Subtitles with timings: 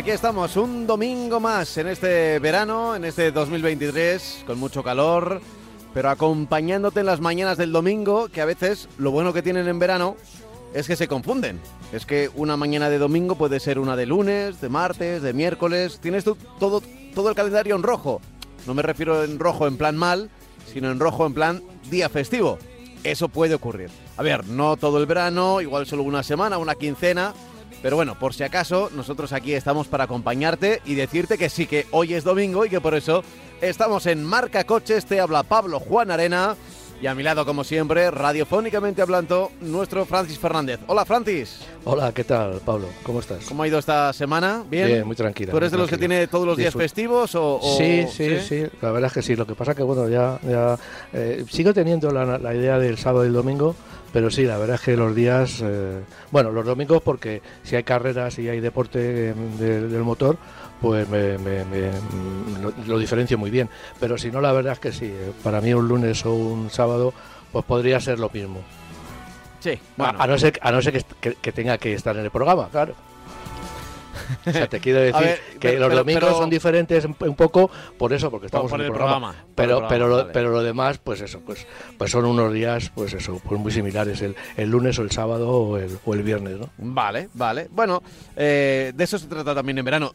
[0.00, 5.42] Aquí estamos, un domingo más en este verano, en este 2023, con mucho calor,
[5.92, 9.78] pero acompañándote en las mañanas del domingo, que a veces lo bueno que tienen en
[9.78, 10.16] verano
[10.72, 11.60] es que se confunden.
[11.92, 15.98] Es que una mañana de domingo puede ser una de lunes, de martes, de miércoles.
[16.00, 16.82] Tienes todo,
[17.14, 18.22] todo el calendario en rojo.
[18.66, 20.30] No me refiero en rojo en plan mal,
[20.72, 22.58] sino en rojo en plan día festivo.
[23.04, 23.90] Eso puede ocurrir.
[24.16, 27.34] A ver, no todo el verano, igual solo una semana, una quincena.
[27.82, 31.86] Pero bueno, por si acaso, nosotros aquí estamos para acompañarte y decirte que sí que
[31.92, 33.22] hoy es domingo y que por eso
[33.62, 35.06] estamos en Marca Coches.
[35.06, 36.56] Te habla Pablo Juan Arena.
[37.02, 40.80] Y a mi lado, como siempre, radiofónicamente hablando, nuestro Francis Fernández.
[40.86, 41.60] Hola, Francis.
[41.86, 42.88] Hola, ¿qué tal, Pablo?
[43.02, 43.46] ¿Cómo estás?
[43.46, 44.62] ¿Cómo ha ido esta semana?
[44.70, 44.86] ¿Bien?
[44.86, 45.50] Bien, muy tranquila.
[45.50, 47.54] ¿Tú eres de los que tiene todos los días Disfrut- festivos o...?
[47.58, 49.34] o- Sí, sí, sí, la verdad es que sí.
[49.34, 50.78] Lo que pasa que, bueno, ya, ya
[51.14, 53.74] eh, sigo teniendo la, la idea del sábado y el domingo,
[54.12, 57.82] pero sí, la verdad es que los días, eh, bueno, los domingos porque si hay
[57.84, 60.36] carreras y hay deporte de- del motor,
[60.80, 61.90] pues me, me- me-
[62.60, 63.68] lo, lo diferencio muy bien.
[64.00, 65.06] Pero si no, la verdad es que sí.
[65.06, 67.12] eh, Para mí un lunes o un sábado,
[67.52, 68.60] pues podría ser lo mismo.
[69.60, 70.18] Sí, A- bueno.
[70.22, 72.94] A, no ser, a no ser que- que tenga que estar en el programa, claro.
[74.46, 77.14] O sea, te quiero decir ver, que pero- los pero- domingos pero- son diferentes un,
[77.14, 79.34] poco por eso, porque estamos por en el programa.
[79.54, 81.66] Pero, el pero, lo, pero lo demás, pues eso, pues,
[81.98, 85.48] pues son unos días, pues eso, pues muy similares, el, el lunes o el sábado
[85.50, 86.70] o el, o el viernes, ¿no?
[86.78, 87.68] Vale, vale.
[87.70, 88.02] Bueno,
[88.36, 90.12] eh, de eso se trata también en verano.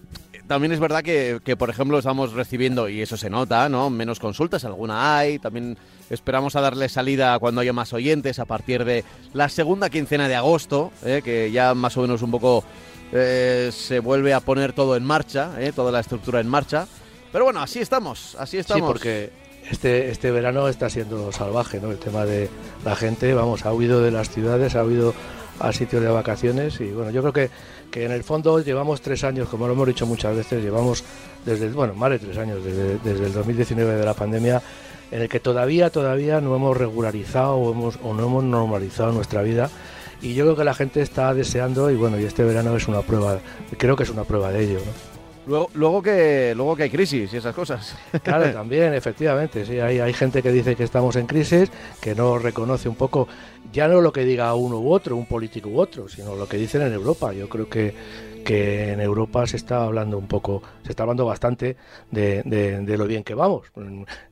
[0.47, 3.89] También es verdad que, que, por ejemplo, estamos recibiendo, y eso se nota, ¿no?
[3.89, 5.39] Menos consultas, alguna hay.
[5.39, 5.75] También
[6.11, 10.35] esperamos a darle salida cuando haya más oyentes a partir de la segunda quincena de
[10.35, 11.21] agosto, ¿eh?
[11.25, 12.63] que ya más o menos un poco
[13.11, 15.71] eh, se vuelve a poner todo en marcha, ¿eh?
[15.73, 16.87] toda la estructura en marcha.
[17.31, 18.81] Pero bueno, así estamos, así estamos.
[18.81, 19.31] Sí, porque
[19.69, 21.91] este, este verano está siendo salvaje, ¿no?
[21.91, 22.49] El tema de
[22.83, 25.13] la gente, vamos, ha huido de las ciudades, ha huido
[25.59, 27.49] a sitios de vacaciones y bueno, yo creo que,
[27.89, 31.03] que en el fondo llevamos tres años, como lo hemos dicho muchas veces, llevamos
[31.45, 34.61] desde, bueno, más de tres años, desde, desde el 2019 de la pandemia,
[35.11, 39.41] en el que todavía, todavía no hemos regularizado o, hemos, o no hemos normalizado nuestra
[39.41, 39.69] vida.
[40.21, 43.01] Y yo creo que la gente está deseando, y bueno, y este verano es una
[43.01, 43.39] prueba,
[43.77, 45.15] creo que es una prueba de ello, ¿no?
[45.47, 47.95] Luego, luego, que, luego que hay crisis y esas cosas.
[48.23, 51.69] Claro, también, efectivamente, sí, hay, hay gente que dice que estamos en crisis,
[52.01, 53.27] que no reconoce un poco,
[53.71, 56.57] ya no lo que diga uno u otro, un político u otro, sino lo que
[56.57, 57.31] dicen en Europa.
[57.33, 57.93] Yo creo que,
[58.45, 61.75] que en Europa se está hablando un poco, se está hablando bastante
[62.11, 63.67] de, de- de lo bien que vamos.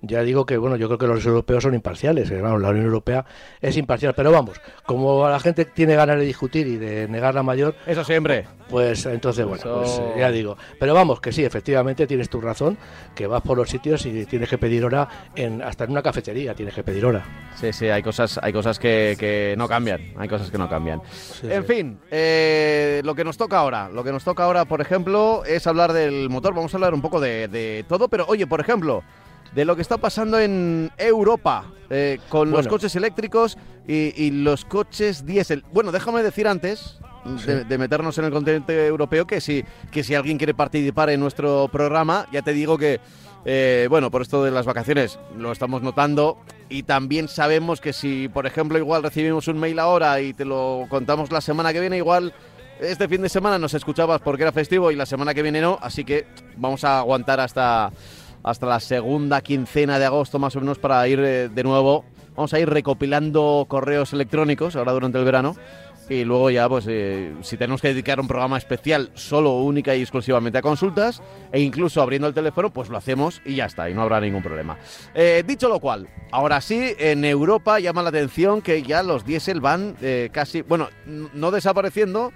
[0.02, 2.86] Ya digo que, bueno, yo creo que los europeos son imparciales, eh, vamos, la Unión
[2.86, 3.26] Europea
[3.60, 7.44] es imparcial, pero vamos, como la gente tiene ganas de discutir y de negar la
[7.44, 8.46] mayor, Eso siempre.
[8.70, 10.56] pues entonces, bueno, Eso- pues ya digo.
[10.80, 12.78] Pero vamos, que sí, efectivamente tienes tu razón,
[13.16, 16.54] que vas por los sitios y tienes que pedir hora, en, hasta en una cafetería
[16.54, 17.26] tienes que pedir hora.
[17.56, 21.02] Sí, sí, hay cosas, hay cosas que, que no cambian, hay cosas que no cambian.
[21.12, 21.74] Sí, en sí.
[21.74, 25.66] fin, eh, lo que nos toca ahora, lo que nos toca ahora, por ejemplo, es
[25.68, 26.54] hablar del motor.
[26.54, 29.04] Vamos a hablar un poco de, de todo, pero oye, por ejemplo,
[29.54, 32.70] de lo que está pasando en Europa eh, con los Bueno.
[32.70, 35.64] coches eléctricos y, y los coches diésel.
[35.72, 36.98] Bueno, déjame decir antes.
[37.46, 41.22] De, de meternos en el continente europeo que si, que si alguien quiere participar en
[41.22, 43.00] nuestro programa, ya te digo que,
[43.46, 48.28] eh, bueno, por esto de las vacaciones lo estamos notando y también sabemos que si,
[48.28, 51.96] por ejemplo, igual recibimos un mail ahora y te lo contamos la semana que viene,
[51.96, 52.34] igual
[52.80, 55.78] este fin de semana nos escuchabas porque era festivo y la semana que viene no,
[55.82, 56.26] así que
[56.58, 57.92] vamos a aguantar hasta,
[58.44, 62.06] hasta la segunda quincena de agosto más o menos para ir eh, de nuevo.
[62.36, 65.56] Vamos a ir recopilando correos electrónicos ahora durante el verano
[66.10, 70.02] y luego ya, pues, eh, si tenemos que dedicar un programa especial solo, única y
[70.02, 71.22] exclusivamente a consultas,
[71.52, 74.44] e incluso abriendo el teléfono, pues lo hacemos y ya está, y no habrá ningún
[74.44, 74.78] problema.
[75.14, 79.62] Eh, dicho lo cual, ahora sí, en Europa llama la atención que ya los diésel
[79.62, 79.96] van
[80.34, 82.34] casi, bueno, no desapareciendo,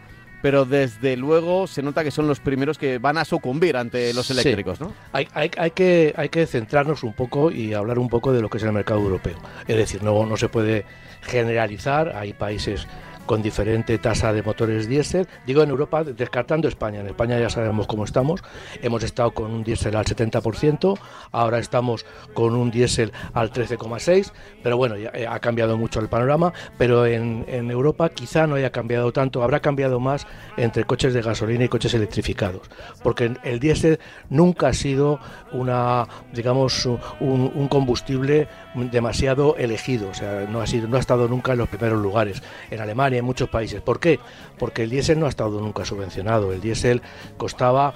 [0.48, 4.28] pero desde luego se nota que son los primeros que van a sucumbir ante los
[4.28, 4.32] Sí.
[4.32, 4.94] eléctricos, ¿no?
[5.12, 8.50] Hay, hay, hay que, hay que centrarnos un poco y hablar un poco de lo
[8.50, 9.36] que es el mercado europeo.
[9.68, 10.86] Es decir, no, no se puede
[11.22, 12.88] generalizar, hay países
[13.28, 15.28] con diferente tasa de motores diésel.
[15.46, 17.02] Digo en Europa, descartando España.
[17.02, 18.42] En España ya sabemos cómo estamos.
[18.82, 20.98] Hemos estado con un diésel al 70%,
[21.32, 24.32] ahora estamos con un diésel al 13,6%,
[24.64, 26.54] pero bueno, ya ha cambiado mucho el panorama.
[26.80, 30.26] Pero en, en Europa quizá no haya cambiado tanto, habrá cambiado más
[30.56, 32.70] entre coches de gasolina y coches electrificados,
[33.04, 34.00] porque el diésel
[34.30, 35.20] nunca ha sido
[35.52, 41.28] una, digamos, un, un combustible demasiado elegido, o sea, no ha sido, no ha estado
[41.28, 42.42] nunca en los primeros lugares.
[42.72, 43.82] En Alemania, en muchos países.
[43.82, 44.20] ¿Por qué?
[44.58, 46.54] Porque el diésel no ha estado nunca subvencionado.
[46.54, 47.02] El diésel
[47.38, 47.94] costaba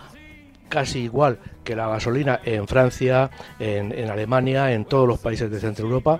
[0.70, 3.30] casi igual que la gasolina en Francia,
[3.60, 6.20] en, en, Alemania, en todos los países de Centro Europa.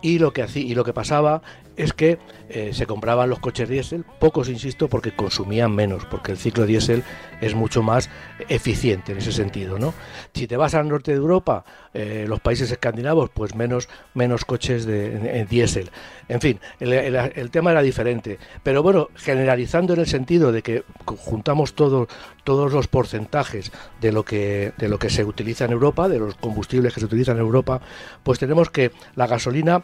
[0.00, 1.42] Y lo que y lo que pasaba
[1.80, 2.18] es que
[2.48, 7.04] eh, se compraban los coches diésel, pocos insisto, porque consumían menos, porque el ciclo diésel
[7.40, 8.10] es mucho más
[8.48, 9.94] eficiente en ese sentido, ¿no?
[10.34, 14.84] Si te vas al norte de Europa, eh, los países escandinavos, pues menos, menos coches
[14.84, 15.90] de, diésel.
[16.28, 18.38] En fin, el, tema era diferente.
[18.62, 22.08] Pero bueno, generalizando en el sentido de que juntamos todos
[22.44, 26.34] todos los porcentajes de lo que de lo que se utiliza en Europa, de los
[26.36, 27.80] combustibles que se utilizan en Europa,
[28.22, 29.82] pues tenemos que la gasolina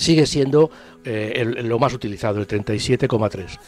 [0.00, 0.70] sigue siendo
[1.04, 3.58] eh, el, lo más utilizado, el 37,3.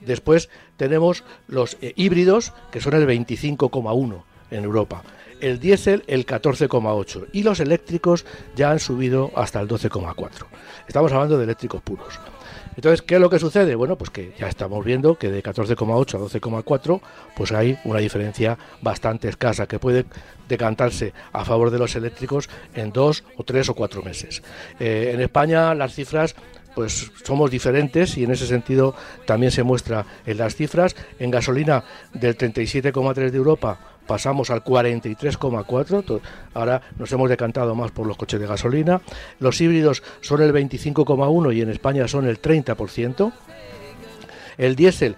[0.00, 4.22] Después tenemos los eh, híbridos, que son el 25,1
[4.52, 5.02] en Europa.
[5.40, 10.30] El diésel el 14,8 y los eléctricos ya han subido hasta el 12,4.
[10.86, 12.20] Estamos hablando de eléctricos puros.
[12.76, 13.74] Entonces, ¿qué es lo que sucede?
[13.74, 17.00] Bueno, pues que ya estamos viendo que de 14,8 a 12,4,
[17.36, 20.06] pues hay una diferencia bastante escasa que puede
[20.48, 24.42] decantarse a favor de los eléctricos en dos o tres o cuatro meses.
[24.78, 26.34] Eh, en España las cifras
[26.74, 28.94] pues somos diferentes y en ese sentido
[29.26, 30.94] también se muestra en las cifras.
[31.18, 31.84] En gasolina
[32.14, 33.78] del 37,3 de Europa
[34.10, 36.20] pasamos al 43,4,
[36.54, 39.00] ahora nos hemos decantado más por los coches de gasolina.
[39.38, 43.32] Los híbridos son el 25,1 y en España son el 30%.
[44.58, 45.14] El diésel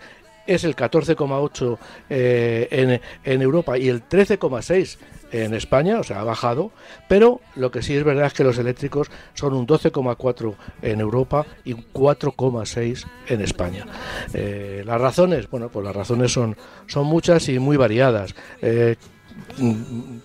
[0.46, 1.78] es el 14,8
[2.10, 4.98] eh, en, en Europa y el 13,6
[5.32, 6.70] en España, o sea, ha bajado,
[7.08, 11.46] pero lo que sí es verdad es que los eléctricos son un 12,4 en Europa
[11.64, 13.86] y un 4,6 en España.
[14.34, 16.56] Eh, las razones, bueno, pues las razones son,
[16.86, 18.34] son muchas y muy variadas.
[18.60, 18.96] Eh,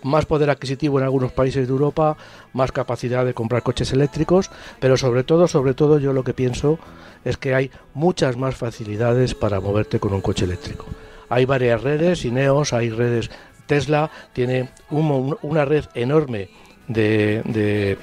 [0.04, 2.18] más poder adquisitivo en algunos países de Europa,
[2.54, 4.50] más capacidad de comprar coches eléctricos,
[4.80, 6.78] pero sobre todo, sobre todo yo lo que pienso
[7.24, 10.86] es que hay muchas más facilidades para moverte con un coche eléctrico.
[11.30, 13.30] Hay varias redes, Ineos, hay redes
[13.68, 16.50] Tesla tiene un, una red enorme
[16.88, 17.98] de,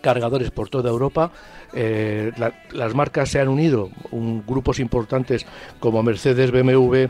[0.00, 1.30] cargadores por toda Europa.
[1.72, 5.46] Eh, la, las marcas se han unido, un, grupos importantes
[5.78, 7.06] como Mercedes, BMW,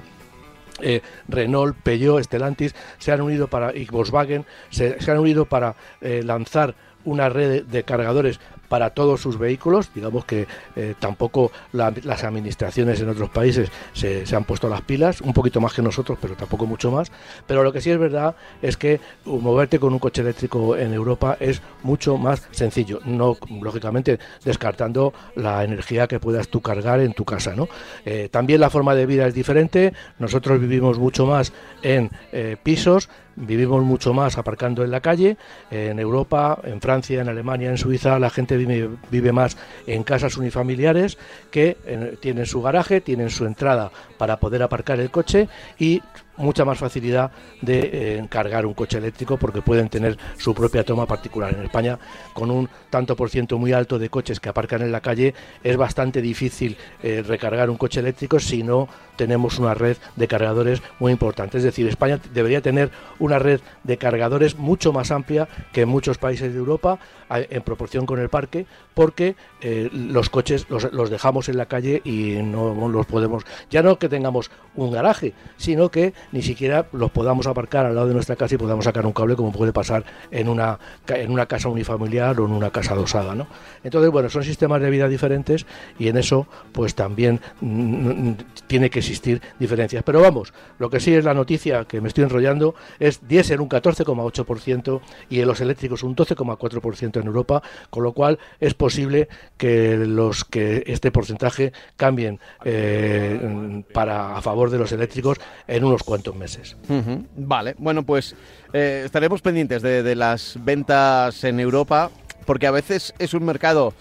[0.80, 5.74] eh, Renault, Peugeot, Stellantis se han unido para y Volkswagen se, se han unido para
[6.02, 6.74] eh, lanzar
[7.04, 9.90] una red de cargadores para todos sus vehículos.
[9.94, 14.82] Digamos que eh, tampoco la, las administraciones en otros países se, se, han puesto las
[14.82, 17.10] pilas, un poquito más que nosotros, pero tampoco mucho más.
[17.46, 21.36] Pero lo que sí es verdad es que moverte con un coche eléctrico en Europa
[21.40, 23.00] es mucho más sencillo.
[23.04, 27.54] No, lógicamente, descartando la energía que puedas tú cargar en tu casa.
[27.54, 27.68] ¿no?
[28.04, 29.92] Eh, también la forma de vida es diferente.
[30.18, 35.36] Nosotros vivimos mucho más en eh, pisos vivimos mucho más aparcando en la calle.
[35.70, 40.36] En Europa, en Francia, en Alemania, en Suiza, la gente vive, vive más en casas
[40.36, 41.18] unifamiliares
[41.50, 46.02] que en, tienen su garaje, tienen su entrada para poder aparcar el coche y
[46.36, 47.30] mucha más facilidad
[47.62, 51.54] de eh, cargar un coche eléctrico porque pueden tener su propia toma particular.
[51.54, 51.98] En España,
[52.32, 55.76] con un tanto por ciento muy alto de coches que aparcan en la calle, es
[55.76, 61.12] bastante difícil eh, recargar un coche eléctrico si no tenemos una red de cargadores muy
[61.12, 61.58] importante.
[61.58, 66.18] Es decir, España debería tener una red de cargadores mucho más amplia que en muchos
[66.18, 66.98] países de Europa
[67.30, 72.00] en proporción con el parque, porque eh, los coches los, los, dejamos en la calle
[72.04, 77.10] y no los podemos, ya no que tengamos un garaje, sino que ni siquiera los
[77.10, 80.04] podamos aparcar al lado de nuestra casa y podamos sacar un cable como puede pasar
[80.30, 80.78] en una,
[81.08, 83.34] en una casa unifamiliar o en una casa dosada.
[83.34, 83.46] ¿no?
[83.84, 85.66] Entonces, bueno, son sistemas de vida diferentes
[85.98, 88.32] y en eso pues también mm,
[88.66, 90.02] tiene que existir diferencias.
[90.04, 93.68] Pero vamos, lo que sí es la noticia que me estoy enrollando es diésel un
[93.68, 99.96] 14,8% y en los eléctricos un 12,4% en Europa, con lo cual es posible que
[99.96, 106.36] los que este porcentaje cambien eh, para a favor de los eléctricos en unos cuantos
[106.36, 106.76] meses.
[106.88, 107.26] Uh -huh.
[107.36, 108.34] Vale, bueno, pues
[108.72, 112.10] eh, estaremos pendientes de, de, las ventas en Europa,
[112.46, 113.92] porque a veces es un mercado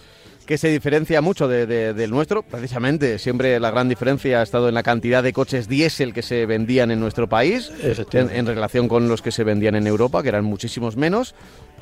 [0.46, 3.18] que se diferencia mucho de, de, del nuestro, precisamente.
[3.18, 6.92] Siempre la gran diferencia ha estado en la cantidad de coches diésel que se vendían
[6.92, 7.72] en nuestro país,
[8.12, 11.34] en, en, relación con los que se vendían en Europa, que eran muchísimos menos.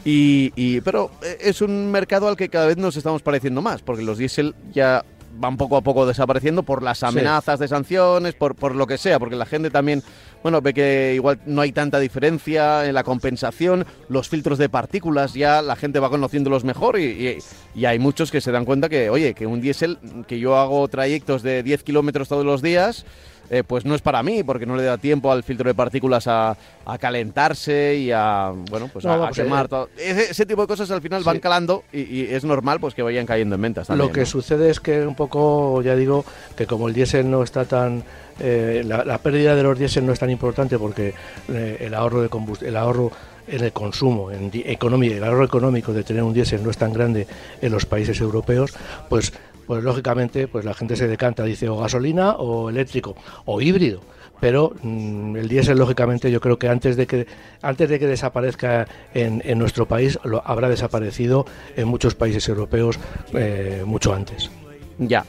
[0.05, 1.11] Y, y, pero
[1.41, 5.05] es un mercado al que cada vez nos estamos pareciendo más, porque los diésel ya
[5.37, 9.19] van poco a poco desapareciendo por las amenazas de sanciones, por, por lo que sea,
[9.19, 10.03] porque la gente también,
[10.43, 15.35] bueno, ve que igual no hay tanta diferencia en la compensación, los filtros de partículas
[15.35, 17.39] ya la gente va conociéndolos mejor y,
[17.75, 20.87] y hay muchos que se dan cuenta que, oye, que un diésel, que yo hago
[20.89, 23.05] trayectos de 10 kilómetros todos los días,
[23.51, 26.27] eh, pues no es para mí, porque no le da tiempo al filtro de partículas
[26.27, 26.57] a,
[27.01, 29.89] calentarse y a, bueno, pues a, pues, quemar eh, todo.
[29.99, 33.55] Ese, tipo de cosas al final van calando y, es normal pues que vayan cayendo
[33.55, 36.25] en ventas Lo que sucede es que un poco, ya digo,
[36.57, 38.03] que como el diésel no está tan...
[38.41, 41.15] Eh, la, pérdida de los diésel no es tan importante porque
[41.49, 42.29] el ahorro de
[42.67, 43.13] el ahorro
[43.47, 46.93] en el consumo, en economía, el ahorro económico de tener un diésel no es tan
[46.93, 47.27] grande
[47.61, 48.75] en los países europeos,
[49.09, 49.33] pues
[49.67, 54.01] pues lógicamente pues la gente se decanta, dice o gasolina o eléctrico o híbrido.
[54.41, 57.27] Pero mm, el diésel, lógicamente, yo creo que antes de que
[57.63, 62.99] antes de que desaparezca en, en nuestro país, lo habrá desaparecido en muchos países europeos
[63.33, 64.51] eh, mucho antes.
[64.99, 65.25] Ya.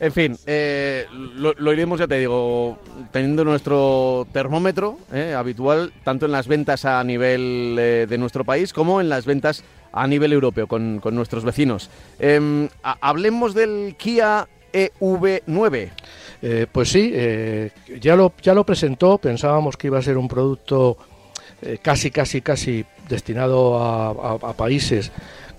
[0.00, 2.78] En fin, eh, lo, iremos, ya te digo,
[3.10, 7.74] teniendo nuestro termómetro eh, habitual, tanto en las ventas a nivel
[8.08, 11.90] de nuestro país como en las ventas a nivel europeo con, nuestros vecinos.
[12.18, 15.90] Em, hablemos del Kia EV9.
[16.40, 20.28] Eh, pues sí, eh, ya, lo, ya lo presentó, pensábamos que iba a ser un
[20.28, 20.96] producto
[21.62, 25.10] eh, casi, casi, casi destinado a países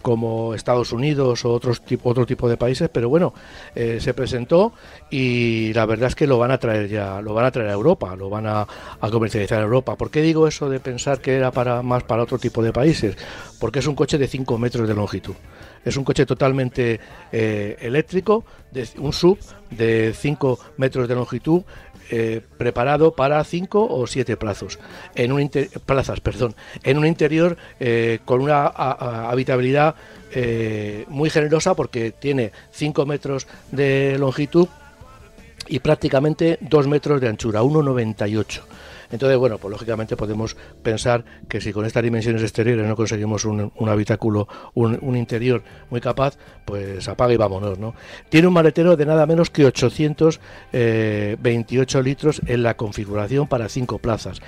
[0.01, 3.33] como Estados Unidos o otros tipo, otro tipo de países, pero bueno,
[3.75, 4.73] eh, se presentó
[5.09, 7.73] y la verdad es que lo van a traer ya, lo van a traer a
[7.73, 8.67] Europa, lo van a,
[9.11, 9.95] comercializar a Europa.
[9.95, 13.17] ¿Por qué digo eso de pensar que era para más para otro tipo de países?
[13.59, 15.35] Porque es un coche de 5 metros de longitud.
[15.83, 16.99] Es un coche totalmente
[17.31, 19.37] eh, eléctrico, de, un sub
[19.71, 21.63] de 5 metros de longitud,
[22.09, 24.79] eh, preparado para cinco o siete plazos,
[25.15, 25.49] en un
[25.85, 29.95] plazas, perdón, en un interior eh, con una habitabilidad
[30.31, 34.67] eh, muy generosa porque tiene 5 metros de longitud
[35.67, 38.61] y prácticamente 2 metros de anchura, 1,98
[39.11, 43.71] entonces, bueno, pues lógicamente podemos pensar que si con estas dimensiones exteriores no conseguimos un,
[43.87, 47.95] habitáculo, un, interior muy capaz, pues apaga y vámonos, ¿no?
[48.29, 50.39] Tiene un maletero de nada menos que 828
[50.73, 54.41] eh, litros en la configuración para cinco plazas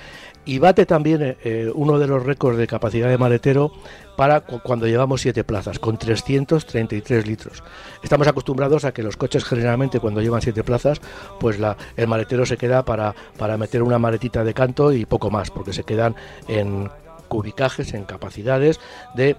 [0.44, 3.72] y bate también eh, eh, uno de los récords de capacidad de maletero
[4.16, 7.62] para cuando llevamos siete plazas, con 333 litros.
[8.02, 11.00] Estamos acostumbrados a que los coches generalmente cuando llevan siete plazas,
[11.40, 11.58] pues
[11.96, 15.72] el maletero se queda para, para meter una maletita de canto y poco más, porque
[15.72, 16.14] se quedan
[16.48, 16.90] en
[17.28, 18.80] cubicajes, en capacidades
[19.14, 19.36] de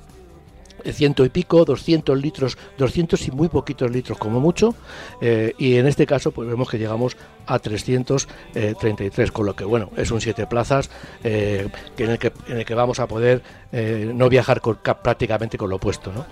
[0.92, 4.76] ciento y pico, 200 litros, 200 y muy poquitos litros como mucho,
[5.22, 9.92] eh, y en este caso pues vemos que llegamos a 333, con lo que bueno,
[9.96, 10.90] es un siete plazas
[11.24, 15.58] eh, que en, el que, en el que vamos a poder eh, no viajar prácticamente
[15.58, 16.12] con lo opuesto.
[16.12, 16.26] ¿no?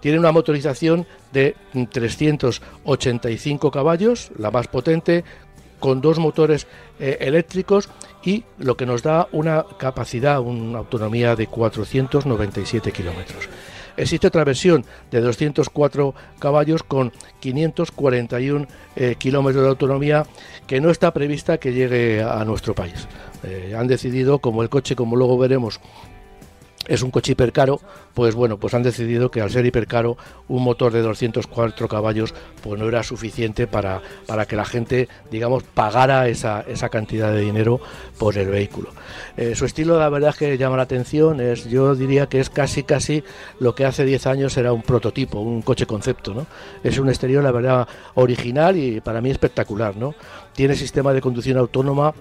[0.00, 1.56] tiene una motorización de
[1.90, 5.24] 385 caballos, la más potente,
[5.80, 6.66] con dos motores
[6.98, 7.90] eléctricos
[8.26, 13.48] y lo que nos da una capacidad, una autonomía de 497 kilómetros.
[13.96, 18.66] Existe otra versión de 204 caballos con 541
[18.96, 20.26] eh, kilómetros de autonomía
[20.66, 23.08] que no está prevista que llegue a nuestro país.
[23.42, 25.80] Eh, han decidido, como el coche, como luego veremos,
[26.88, 27.80] es un coche hipercaro,
[28.14, 30.16] pues bueno, pues han decidido que al ser hipercaro
[30.48, 35.62] un motor de 204 caballos pues no era suficiente para, para que la gente, digamos,
[35.62, 37.80] pagara esa, esa cantidad de dinero
[38.18, 38.90] por el vehículo.
[39.36, 42.50] Eh, su estilo, la verdad es que llama la atención, es, yo diría que es
[42.50, 43.22] casi casi
[43.60, 46.46] lo que hace 10 años era un prototipo, un coche concepto, ¿no?
[46.82, 50.14] Es un exterior, la verdad, original y para mí espectacular, ¿no?
[50.54, 52.14] Tiene sistema de conducción autónoma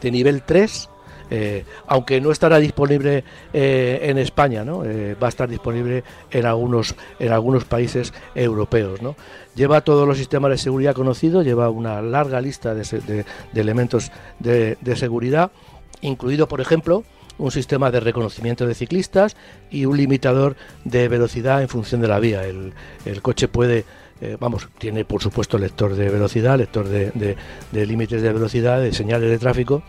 [0.00, 0.90] de nivel 3
[1.30, 4.64] eh, aunque no estará disponible eh, en España.
[4.84, 9.00] Eh, va a estar disponible en algunos, en algunos países europeos.
[9.54, 15.50] Lleva todos los sistemas de seguridad conocidos, lleva una larga lista de, elementos de, seguridad,
[16.00, 17.04] incluido, por ejemplo,
[17.38, 19.36] un sistema de reconocimiento de ciclistas
[19.70, 22.44] y un limitador de velocidad en función de la vía.
[22.44, 22.72] El,
[23.22, 23.84] coche puede,
[24.38, 27.36] vamos, tiene por supuesto lector de velocidad, lector de
[27.72, 29.82] límites de velocidad, de señales de tráfico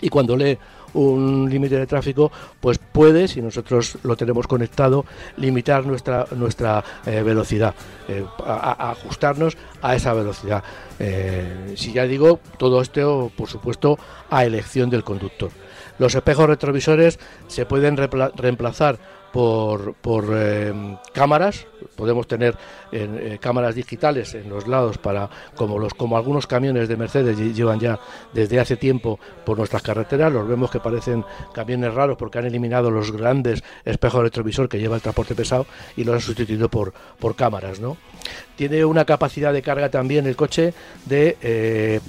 [0.00, 0.58] y cuando lee
[0.94, 5.04] un límite de tráfico, pues puede, si nosotros lo tenemos conectado,
[5.36, 7.74] limitar nuestra, nuestra eh, velocidad,
[8.08, 10.64] eh, ajustarnos a esa velocidad.
[10.98, 13.98] Eh, si ya digo, todo esto, por supuesto,
[14.30, 15.50] a elección del conductor.
[15.98, 18.98] Los espejos retrovisores se pueden reemplazar
[19.32, 20.72] por, por eh,
[21.12, 22.56] cámaras, podemos tener
[22.92, 27.78] eh, cámaras digitales en los lados para como los como algunos camiones de Mercedes llevan
[27.78, 27.98] ya
[28.32, 32.90] desde hace tiempo por nuestras carreteras, los vemos que parecen camiones raros porque han eliminado
[32.90, 37.36] los grandes espejos retrovisor que lleva el transporte pesado y los han sustituido por, por
[37.36, 37.96] cámaras, ¿no?
[38.56, 40.74] Tiene una capacidad de carga también el coche
[41.06, 42.00] de eh,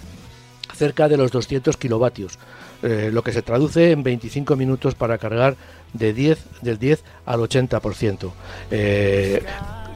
[0.73, 2.39] cerca de los 200 kilovatios.
[2.83, 5.55] Eh, lo que se traduce en 25 minutos para cargar
[5.93, 8.31] de 10, del 10 al 80%.
[8.71, 9.43] Eh,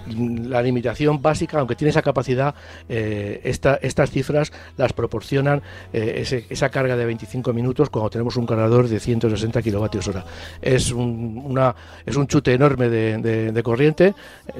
[0.08, 2.54] la limitación básica, aunque tiene esa capacidad,
[2.90, 5.62] eh, estas cifras las proporcionan
[5.94, 10.25] eh, esa carga de 25 minutos cuando tenemos un cargador de 160 kilovatios hora.
[10.62, 11.75] Es un, una,
[12.06, 14.14] es un chute enorme de, corriente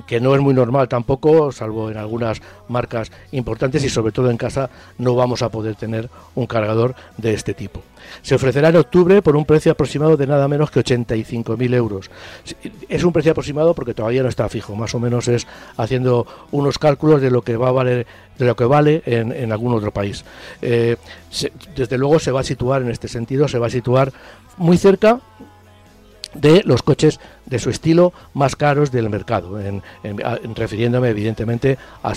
[0.08, 4.38] que no es muy normal tampoco, salvo en algunas marcas importantes y sobre todo en
[4.38, 7.84] casa no vamos a poder tener un cargador de este tipo.
[8.22, 12.10] Se ofrecerá en octubre por un precio aproximado de nada menos que 85.000 euros.
[12.90, 15.48] Es un precio aproximado porque todavía no está fijo, más o menos es
[15.78, 18.08] haciendo unos cálculos de lo que va a valer,
[18.38, 20.26] de lo que vale en, algún otro país.
[20.62, 20.98] Eh,
[21.76, 24.12] desde luego se va a situar en este sentido, se va a situar
[24.58, 25.20] muy cerca
[26.34, 29.82] de los coches de su estilo más caros del mercado, en,
[30.56, 32.14] refiriéndome evidentemente a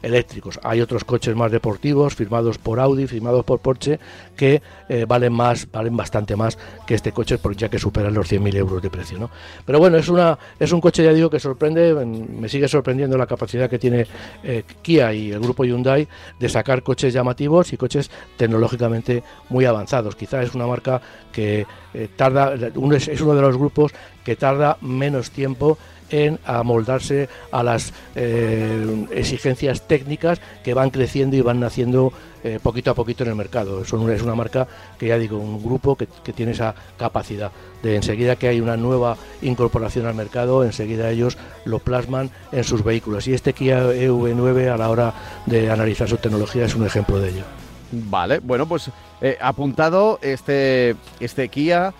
[0.00, 0.58] subeléctricos.
[0.62, 3.98] Hay otros coches más deportivos firmados por Audi, firmados por Porsche,
[4.36, 8.56] que eh, valen más, valen bastante más que este coche, ya que superan los 100.000
[8.56, 9.18] euros de precio.
[9.18, 9.30] ¿no?
[9.64, 13.26] Pero bueno, es una es un coche ya digo que sorprende, me sigue sorprendiendo la
[13.26, 14.06] capacidad que tiene
[14.42, 20.16] eh, Kia y el grupo Hyundai de sacar coches llamativos y coches tecnológicamente muy avanzados.
[20.16, 21.00] Quizá es una marca
[21.32, 23.92] que eh, tarda, es uno de los grupos
[24.24, 25.78] que tarda menos tiempo
[26.10, 32.12] en amoldarse a las eh, exigencias técnicas que van creciendo y van naciendo
[32.42, 33.82] eh, poquito a poquito en el mercado.
[33.82, 34.66] es una marca
[34.98, 37.52] que ya digo, un grupo que, tiene esa capacidad
[37.82, 42.82] de enseguida que hay una nueva incorporación al mercado, enseguida ellos lo plasman en sus
[42.82, 43.28] vehículos.
[43.28, 45.14] Y este Kia EV9 a la hora
[45.46, 47.44] de analizar su tecnología es un ejemplo de ello.
[47.92, 48.90] Vale, bueno, pues
[49.20, 51.92] eh, apuntado este, este Kia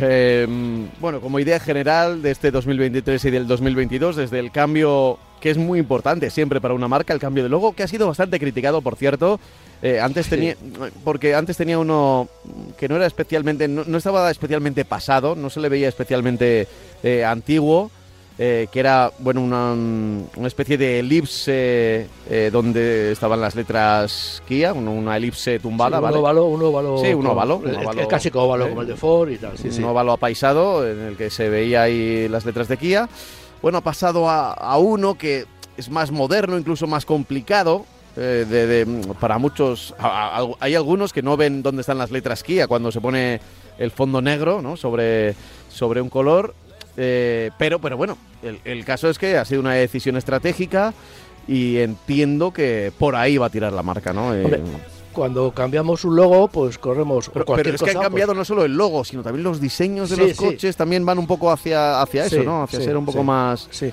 [0.00, 5.50] Em, bueno, como idea general de este 2023 y del 2022, desde el cambio que
[5.50, 8.38] es muy importante siempre para una marca, el cambio de logo, que ha sido bastante
[8.38, 9.40] criticado, por cierto.
[9.80, 10.56] Eh, antes tenía,
[11.04, 12.28] porque antes tenía uno
[12.76, 16.66] que no era especialmente, no, estaba especialmente pasado, no se le veía especialmente
[17.02, 17.90] eh, antiguo.
[18.40, 24.72] Eh, que era bueno una, una especie de elipse eh, donde estaban las letras Kia,
[24.72, 26.18] una, elipse tumbada, un ¿vale?
[26.18, 29.38] Óvalo, un óvalo, sí, un óvalo, un casi como óvalo como el de Ford y
[29.38, 29.54] tal.
[29.60, 33.08] un óvalo apaisado en el que se veía ahí las letras de Kia.
[33.60, 35.46] Bueno, ha pasado a, uno que
[35.76, 39.96] es más moderno, incluso más complicado, eh, de, para muchos,
[40.60, 43.40] hay algunos que no ven dónde están las letras Kia cuando se pone
[43.78, 44.76] el fondo negro ¿no?
[44.76, 45.34] sobre,
[45.68, 46.54] sobre un color
[47.00, 50.92] eh, pero, pero bueno, el, caso es que ha sido una decisión estratégica
[51.46, 54.34] y entiendo que por ahí va a tirar la marca, ¿no?
[54.34, 54.60] Eh,
[55.12, 57.30] cuando cambiamos un logo, pues corremos.
[57.32, 60.10] Pero, pero es que han cambiado pues no solo el logo, sino también los diseños
[60.10, 62.64] de los coches también van un poco hacia, hacia eso, ¿no?
[62.64, 63.68] Hacia ser un poco más.
[63.70, 63.92] Sí,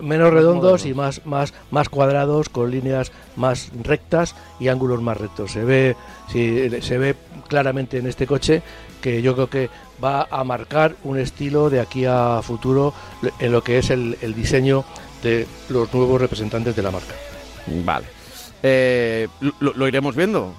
[0.00, 5.50] menos redondos y más, más, más cuadrados, con líneas más rectas y ángulos más rectos.
[5.50, 5.96] Se ve,
[6.32, 7.16] se ve
[7.48, 8.62] claramente en este coche
[9.00, 9.70] que yo creo que
[10.02, 12.92] va a marcar un estilo de aquí a futuro
[13.38, 14.84] en lo que es el, diseño
[15.22, 17.14] de los nuevos representantes de la marca.
[17.84, 18.06] Vale.
[18.62, 19.28] Eh,
[19.60, 20.54] lo, iremos viendo.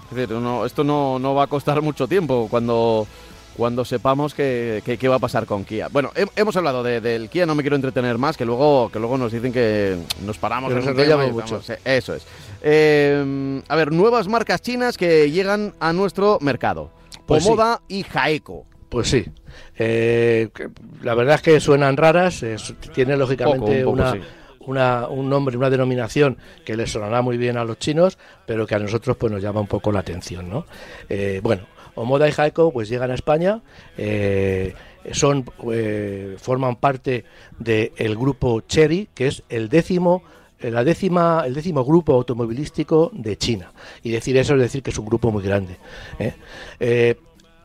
[0.66, 3.08] esto no, va a costar mucho tiempo cuando,
[3.56, 5.88] cuando sepamos qué, va a pasar con Kia.
[5.92, 9.32] Bueno, hemos hablado del Kia, no me quiero entretener más, que luego, que luego nos
[9.32, 10.72] dicen que nos paramos.
[10.72, 11.62] enrollamos mucho.
[11.84, 12.26] eso es.
[12.62, 16.92] Eh, a ver, nuevas marcas chinas que llegan a nuestro mercado.
[17.26, 18.66] Pues Pomoda y Jaeco.
[18.90, 19.26] Pues sí.
[19.78, 20.50] Eh,
[21.02, 22.44] la verdad es que suenan raras,
[22.94, 28.18] tiene lógicamente una, un nombre, una denominación que les sonará muy bien a los chinos,
[28.46, 30.66] pero que a nosotros pues nos llama un poco la atención, ¿no?
[31.10, 33.62] Eh, bueno, Omoda y Jaeco pues llegan a España,
[33.98, 34.74] eh,
[35.12, 35.46] son
[36.38, 37.26] forman parte
[37.60, 40.24] del grupo Cherry, que es el décimo
[40.60, 43.72] la décima, el décimo grupo automovilístico de China.
[44.02, 45.78] Y decir eso es decir que es un grupo muy grande.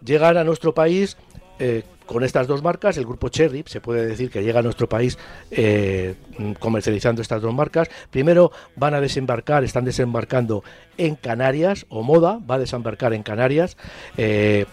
[0.04, 1.16] Llegan a nuestro país
[1.58, 4.88] eh, con estas dos marcas, el grupo Cherry, se puede decir que llega a nuestro
[4.88, 5.16] país
[5.50, 6.16] eh,
[6.58, 7.88] comercializando estas dos marcas.
[8.10, 10.64] Primero van a desembarcar, están desembarcando
[10.98, 13.76] en Canarias, o Moda va a desembarcar en Canarias.
[14.16, 14.66] Eh,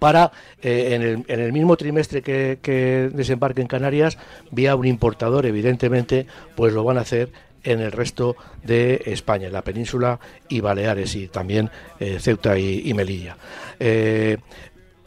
[0.00, 4.18] para en, el, mismo trimestre que, que desembarque en Canarias,
[4.50, 7.30] vía un importador, evidentemente, pues lo van a hacer
[7.64, 12.92] en el resto de España, en la península y Baleares y también eh, Ceuta y,
[12.94, 13.36] Melilla.
[13.80, 14.36] Eh,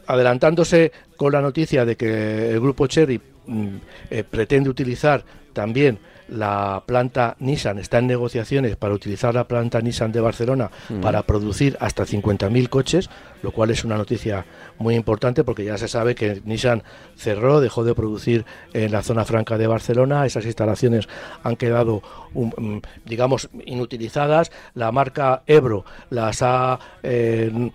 [0.06, 3.68] adelantándose con la noticia de que el grupo Cherry mm,
[4.10, 10.12] eh, pretende utilizar también la planta Nissan está en negociaciones para utilizar la planta Nissan
[10.12, 13.10] de Barcelona para producir hasta 50.000 coches,
[13.42, 14.44] lo cual es una noticia
[14.78, 16.82] muy importante porque ya se sabe que Nissan
[17.16, 21.08] cerró, dejó de producir en la zona franca de Barcelona, esas instalaciones
[21.42, 22.02] han quedado,
[22.34, 27.70] mm, digamos, inutilizadas, la marca Ebro las ha, eh,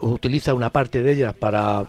[0.00, 1.86] utiliza una parte de ellas para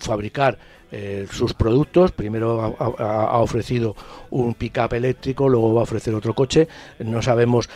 [0.00, 0.58] fabricar
[0.96, 2.12] eh, sus productos.
[2.12, 3.96] Primero ha, ofrecido
[4.30, 6.68] un pick-up eléctrico, luego va a ofrecer otro coche.
[7.00, 7.68] No sabemos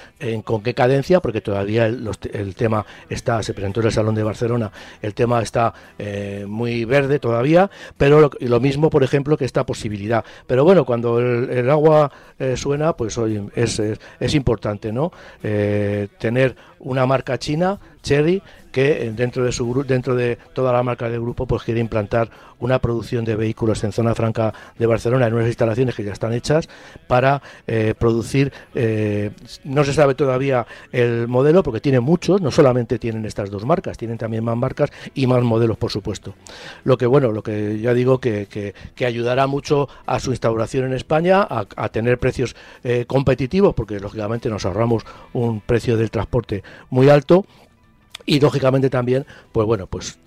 [0.45, 4.71] con qué cadencia, porque todavía el, tema está, se presentó en el Salón de Barcelona,
[5.03, 10.25] el tema está eh, muy verde todavía, pero lo, mismo, por ejemplo, que esta posibilidad.
[10.47, 15.11] Pero bueno, cuando el, agua eh, suena, pues hoy es, es, importante, ¿no?
[15.41, 21.21] tener una marca china, Cherry, que dentro de su dentro de toda la marca del
[21.21, 22.31] grupo pues quiere implantar
[22.61, 26.33] una producción de vehículos en zona franca de Barcelona en unas instalaciones que ya están
[26.33, 26.69] hechas
[27.07, 29.31] para eh, producir eh,
[29.65, 33.97] no se sabe todavía el modelo porque tiene muchos no solamente tienen estas dos marcas
[33.97, 36.35] tienen también más marcas y más modelos por supuesto.
[36.85, 40.93] Lo que bueno lo que ya digo que, que, ayudará mucho a su instauración en
[40.93, 47.09] España a, tener precios eh, competitivos porque lógicamente nos ahorramos un precio del transporte muy
[47.09, 47.47] alto
[48.29, 50.19] y lógicamente también, pues bueno, pues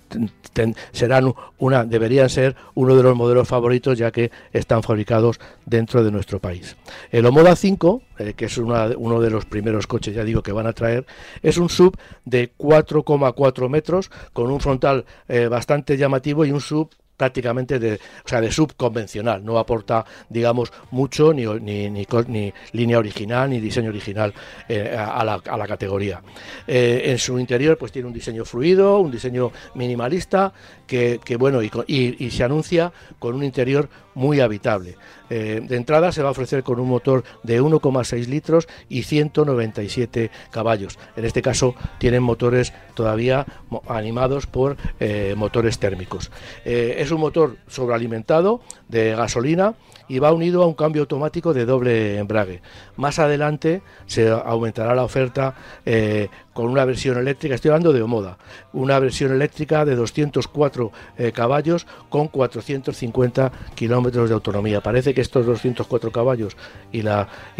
[0.92, 6.12] serán una, deberían ser uno de los modelos favoritos ya que están fabricados dentro de
[6.12, 6.76] nuestro país.
[7.12, 10.66] El Omoda 5, eh, que es uno de los primeros coches, ya digo, que van
[10.66, 11.06] a traer,
[11.44, 16.90] es un sub de 4,4 metros con un frontal eh, bastante llamativo y un sub
[17.22, 23.48] prácticamente de, o sea, de subconvencional, no aporta, digamos, mucho ni, ni, ni, línea original
[23.48, 24.34] ni diseño original
[24.68, 26.20] eh, a, la, a, la, categoría.
[26.66, 30.52] Eh, en su interior, pues tiene un diseño fluido, un diseño minimalista,
[30.92, 34.98] que, bueno, y, y, se anuncia con un interior muy habitable.
[35.30, 40.32] Eh, de entrada se va a ofrecer con un motor de 1,6 litros y 197
[40.52, 41.00] caballos.
[41.16, 43.46] En este caso tienen motores todavía
[43.88, 46.30] animados por eh, motores térmicos.
[46.66, 49.76] Eh, es un motor sobrealimentado de gasolina
[50.12, 52.62] y va unido a un cambio automático de doble embrague.
[52.97, 58.38] Más adelante se aumentará la oferta eh, con una versión eléctrica, estoy hablando de Omoda,
[58.74, 64.82] una versión eléctrica de 204 eh, caballos con 450 kilómetros de autonomía.
[64.82, 66.58] Parece que estos 204 caballos
[66.91, 67.04] y,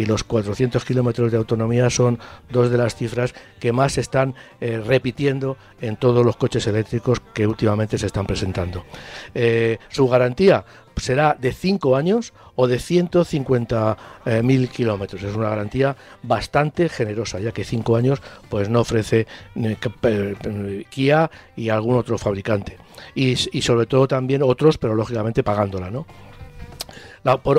[0.06, 4.84] los 400 kilómetros de autonomía son dos de las cifras que más se están eh,
[4.86, 8.84] repitiendo en todos los coches eléctricos que últimamente se están presentando.
[9.90, 10.66] su garantía,
[10.98, 15.24] será de 5 años o de 150.000 eh, kilómetros.
[15.24, 21.70] Es una garantía bastante generosa, ya que 5 años pues no ofrece eh, Kia y
[21.70, 22.78] algún otro fabricante.
[23.16, 26.06] Y, sobre todo también otros, pero lógicamente pagándola, ¿no?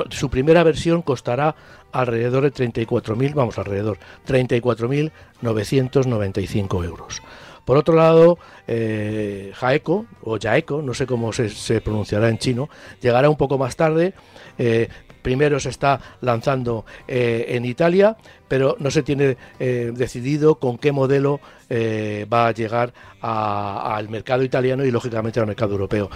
[0.09, 1.55] su primera versión costará
[1.93, 7.21] alrededor de 34.000, vamos, alrededor, 34.995 euros.
[7.65, 12.69] Por otro lado, eh, Jaeco o Jaeco, no sé cómo se, pronunciará en chino,
[13.01, 14.13] llegará un poco más tarde.
[14.57, 14.89] Eh,
[15.21, 18.17] primero se está lanzando eh, en Italia,
[18.49, 21.39] pero no se tiene decidido con qué modelo
[21.71, 26.09] va a llegar al mercado italiano y lógicamente al mercado europeo.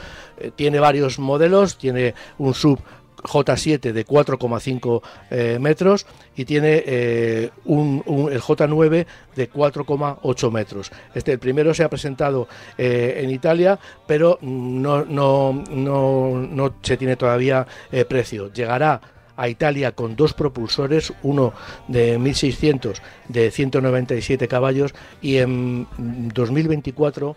[0.56, 2.80] tiene varios modelos, tiene un sub
[3.24, 10.92] J7 de 4,5 eh, metros y tiene eh, un, el J9 de 4,8 metros.
[11.14, 16.98] Este, el primero se ha presentado eh, en Italia, pero no, no, no, no se
[16.98, 17.66] tiene todavía
[18.08, 18.52] precio.
[18.52, 19.02] Llegará
[19.36, 21.54] a Italia con dos propulsores, uno
[21.88, 27.36] de 1600 de 197 caballos y en 2024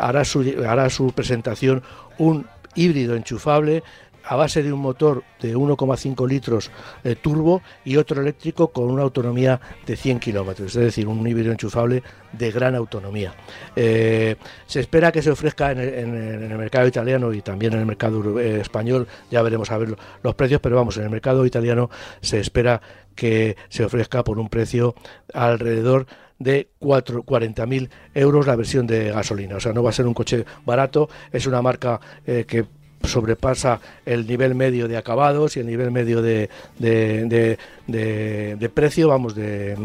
[0.00, 1.82] hará, su, hará su presentación
[2.16, 3.82] un híbrido enchufable
[4.26, 6.70] a base de un motor de 1,5 litros
[7.04, 11.52] eh, turbo y otro eléctrico con una autonomía de 100 kilómetros, es decir, un híbrido
[11.52, 13.34] enchufable de gran autonomía.
[13.76, 14.36] Eh,
[14.66, 18.60] se espera que se ofrezca en el, mercado italiano y también en el mercado eh,
[18.60, 21.88] español, ya veremos a ver los precios, pero vamos, en el mercado italiano
[22.20, 22.80] se espera
[23.14, 24.94] que se ofrezca por un precio
[25.32, 26.06] alrededor
[26.38, 29.56] de 40.000 euros la versión de gasolina.
[29.56, 32.66] O sea, no va a ser un coche barato, es una marca que
[33.06, 39.76] sobrepasa el nivel medio de acabados y el nivel medio de, de, precio, vamos, de,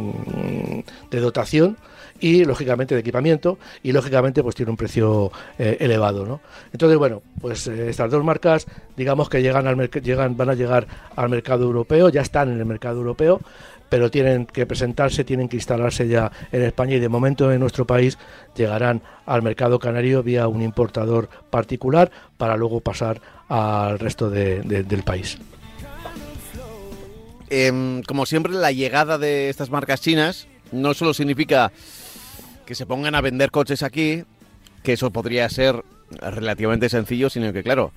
[1.10, 1.78] de dotación
[2.22, 6.40] y lógicamente de equipamiento y lógicamente pues tiene un precio eh, elevado ¿no?
[6.72, 10.88] entonces bueno pues eh, estas dos marcas digamos que llegan al llegan van a llegar
[11.16, 13.42] al mercado europeo ya están en el mercado europeo
[13.92, 17.86] pero tienen que presentarse, tienen que instalarse ya en España y de momento en nuestro
[17.86, 18.18] país
[18.56, 25.38] llegarán al mercado canario vía un importador particular para luego pasar al resto del país.
[27.50, 31.74] Em, como siempre, la llegada de estas marcas chinas no solo significa
[32.66, 34.24] que se pongan a vender coches aquí,
[34.84, 37.92] que eso podría ser relativamente sencillo, sino que, claro,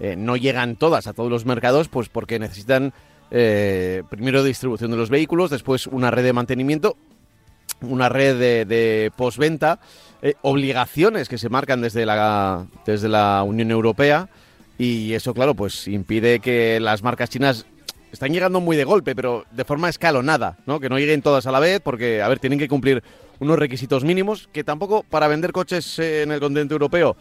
[0.00, 2.94] eh, no llegan todas a todos los mercados, pues porque necesitan
[3.30, 6.96] eh, primero distribución de los vehículos, después una red de mantenimiento,
[7.80, 9.80] una red de, postventa,
[10.22, 14.28] eh, obligaciones que se marcan desde la, desde la Unión Europea
[14.78, 17.66] y eso, claro, pues impide que las marcas chinas
[18.12, 20.80] están llegando muy de golpe, pero de forma escalonada, ¿no?
[20.80, 23.02] Que no lleguen todas a la vez porque, a ver, tienen que cumplir
[23.40, 27.16] unos requisitos mínimos que tampoco para vender coches en el continente europeo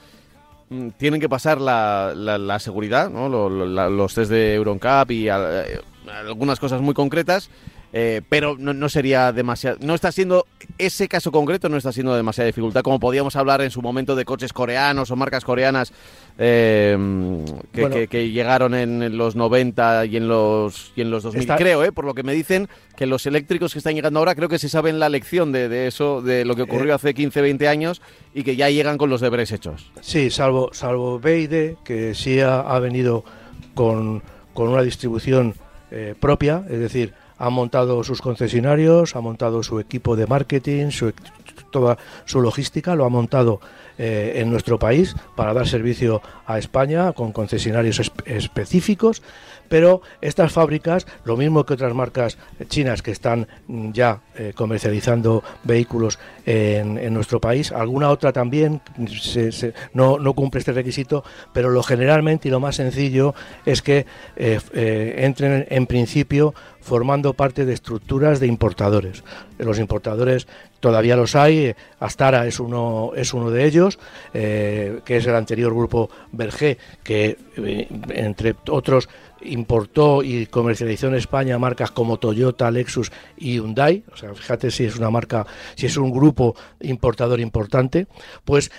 [0.70, 3.28] mm, tienen que pasar la, la, seguridad, ¿no?
[3.50, 7.50] los test de Euroncap y eh, algunas cosas muy concretas
[7.98, 9.78] eh, pero no, sería demasiado.
[9.80, 10.46] No está siendo.
[10.78, 14.26] Ese caso concreto no está siendo demasiada dificultad, como podíamos hablar en su momento de
[14.26, 15.94] coches coreanos o marcas coreanas
[16.38, 16.98] eh,
[17.72, 21.48] que, llegaron en los 90 y en los, y en los 2000.
[21.56, 24.50] Creo, eh, por lo que me dicen, que los eléctricos que están llegando ahora, creo
[24.50, 28.02] que se saben la lección de, eso, de lo que ocurrió hace 15, 20 años
[28.34, 29.89] y que ya llegan con los deberes hechos.
[30.02, 33.24] Sí, salvo, salvo Beide, que sí ha, venido
[33.74, 34.22] con,
[34.54, 35.56] con una distribución
[36.19, 41.13] propia, es decir, ha montado sus concesionarios, ha montado su equipo de marketing, su,
[41.71, 43.60] toda su logística, lo ha montado
[43.98, 49.21] eh, en nuestro país para dar servicio a España con concesionarios específicos
[49.67, 55.43] pero estas fábricas, lo mismo que otras marcas chinas que están mm, ya eh, comercializando
[55.63, 58.82] vehículos en, nuestro país, alguna otra también
[59.93, 61.23] no, cumple este requisito,
[61.54, 63.34] pero lo generalmente y lo más sencillo
[63.65, 69.23] es que eh, eh, entren en principio formando parte de estructuras de importadores.
[69.58, 70.47] Los importadores
[70.80, 73.97] todavía los hay, Astara es uno, es uno de ellos,
[74.32, 77.38] que es el anterior grupo Berger, que
[78.10, 79.10] entre otros
[79.48, 84.86] importó y comercializó en España marcas como Toyota, Lexus y Hyundai, o sea, fíjate si
[84.86, 88.08] es una marca, si es un grupo importador importante,
[88.44, 88.72] pues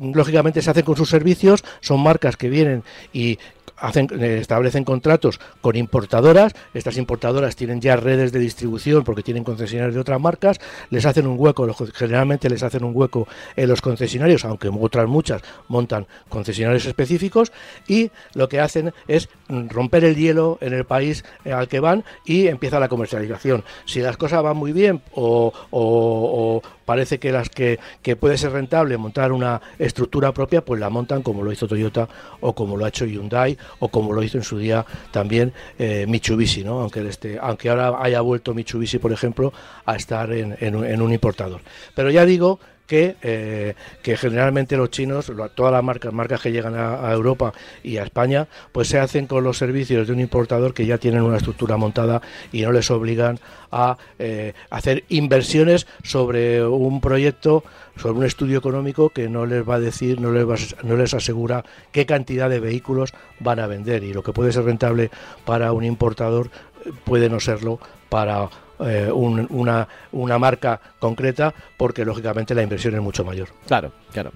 [0.00, 2.82] lógicamente se hacen con sus servicios, son marcas que vienen
[3.12, 3.38] y
[3.80, 9.44] hacen, eh, establecen contratos con importadoras, estas importadoras tienen ya redes de distribución porque tienen
[9.44, 13.80] concesionarios de otras marcas, les hacen un hueco, generalmente les hacen un hueco en los
[13.80, 17.52] concesionarios, aunque otras muchas montan concesionarios específicos
[17.88, 22.04] y lo que hacen es romper el hielo en el país eh, al que van
[22.24, 23.64] y empieza la comercialización.
[23.84, 28.50] Si las cosas van muy bien o, o parece que las que, que puede ser
[28.50, 32.08] rentable montar una estructura propia, pues la montan como lo hizo Toyota
[32.40, 36.04] o como lo ha hecho Hyundai o como lo hizo en su día también eh,
[36.08, 36.80] Mitsubishi, ¿no?
[36.80, 39.52] aunque, este, aunque ahora haya vuelto Mitsubishi, por ejemplo,
[39.86, 41.60] a estar en, en un importador.
[41.94, 42.58] Pero ya digo
[42.90, 48.02] eh, que, generalmente los chinos, todas las marcas, marcas que llegan a, Europa y a
[48.02, 51.76] España, pues se hacen con los servicios de un importador que ya tienen una estructura
[51.76, 52.22] montada
[52.52, 53.38] y no les obligan
[53.70, 57.64] a eh, hacer inversiones sobre un proyecto,
[57.96, 61.64] sobre un estudio económico que no les va a decir, no les, no les asegura
[61.92, 64.02] qué cantidad de vehículos van a vender.
[64.04, 65.10] Y lo que puede ser rentable
[65.44, 66.50] para un importador
[66.84, 68.50] eh, puede no serlo para
[68.84, 73.48] eh, una, una marca concreta porque lógicamente la inversión es mucho mayor.
[73.66, 74.32] Claro, claro.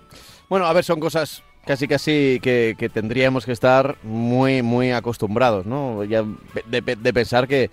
[0.49, 6.05] Bueno, a ver, son cosas casi casi que, tendríamos que estar muy muy acostumbrados, ¿no?
[6.05, 6.25] Ya
[6.67, 7.71] de, pensar que,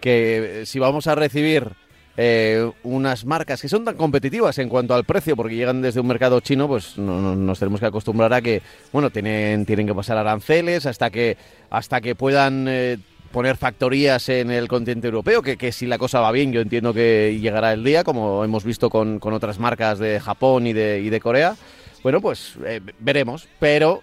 [0.00, 1.72] que si vamos a recibir
[2.16, 6.06] eh, unas marcas que son tan competitivas en cuanto al precio, porque llegan desde un
[6.06, 8.60] mercado chino, pues nos tenemos que acostumbrar a que,
[8.92, 11.38] bueno, tienen, tienen que pasar aranceles hasta que,
[11.70, 12.98] hasta que puedan eh,
[13.32, 16.94] poner factorías en el continente europeo, que, que, si la cosa va bien yo entiendo
[16.94, 21.00] que llegará el día, como hemos visto con, con otras marcas de Japón y de,
[21.00, 21.56] y de Corea.
[22.02, 24.02] Bueno, pues eh, veremos, pero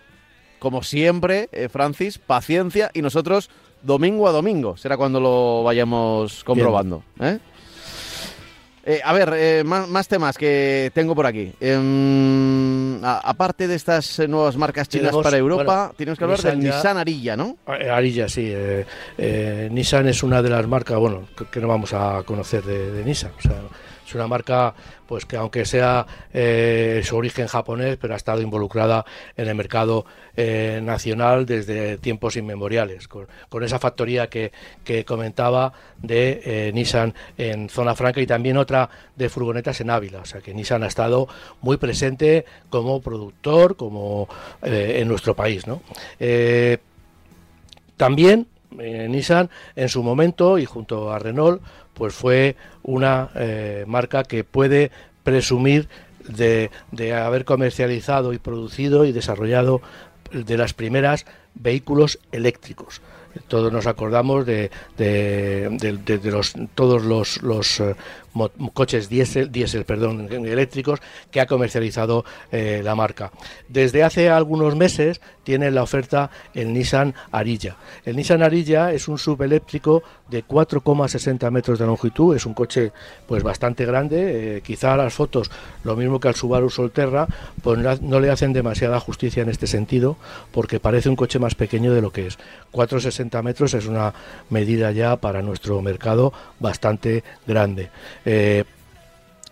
[0.59, 3.49] como siempre, eh, Francis, paciencia y nosotros
[3.81, 7.03] domingo a domingo será cuando lo vayamos comprobando.
[7.19, 7.39] ¿eh?
[8.89, 11.53] Eh, a ver, eh, más, temas que tengo por aquí.
[11.59, 17.37] Em, aparte de estas nuevas marcas chinas para Europa, tenemos que hablar del Nissan Arilla,
[17.37, 17.55] ¿no?
[17.67, 18.51] Eh, Arilla, sí.
[19.69, 23.31] Nissan es una de las marcas, bueno, que, no vamos a conocer de, de Nissan.
[23.37, 23.61] O sea,
[24.09, 24.73] es una marca
[25.07, 29.05] pues que aunque sea eh, su origen japonés, pero ha estado involucrada
[29.37, 33.27] en el mercado eh, nacional desde tiempos inmemoriales, con,
[33.61, 34.51] esa factoría que,
[35.05, 40.19] comentaba de eh, Nissan en Zona Franca y también otra de furgonetas en Ávila.
[40.19, 41.27] O sea que Nissan ha estado
[41.61, 44.27] muy presente como productor, como
[44.61, 45.67] en nuestro país.
[45.67, 45.81] ¿no?
[47.97, 51.61] también Nissan en su momento y junto a Renault
[51.99, 54.89] pues fue una eh, marca que puede
[55.23, 55.89] presumir
[56.27, 59.81] de, de haber comercializado y producido y desarrollado
[60.31, 63.01] de las primeras vehículos eléctricos.
[63.47, 67.95] Todos nos acordamos de, de, los, todos los, los eh,
[68.73, 70.99] coches diésel, diésel perdón, eléctricos
[71.31, 73.31] que ha comercializado eh, la marca.
[73.67, 77.75] Desde hace algunos meses tiene la oferta el Nissan Arilla.
[78.05, 82.91] El Nissan Arilla es un subeléctrico de 4,60 metros de longitud, es un coche
[83.27, 85.49] pues bastante grande, eh, quizá las fotos,
[85.83, 87.27] lo mismo que al Subaru Solterra,
[87.63, 90.17] pues no le hacen demasiada justicia en este sentido,
[90.51, 92.37] porque parece un coche más pequeño de lo que es.
[92.71, 94.13] 4,60 metros es una
[94.49, 97.89] medida ya para nuestro mercado bastante grande.
[98.31, 98.63] Eh,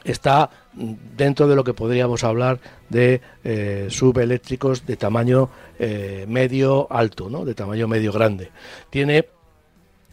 [0.03, 2.59] está dentro de lo que podríamos hablar
[2.89, 7.43] de eh, subeléctricos de tamaño eh, medio alto, ¿no?
[7.43, 8.51] de tamaño medio grande.
[8.91, 9.25] Tiene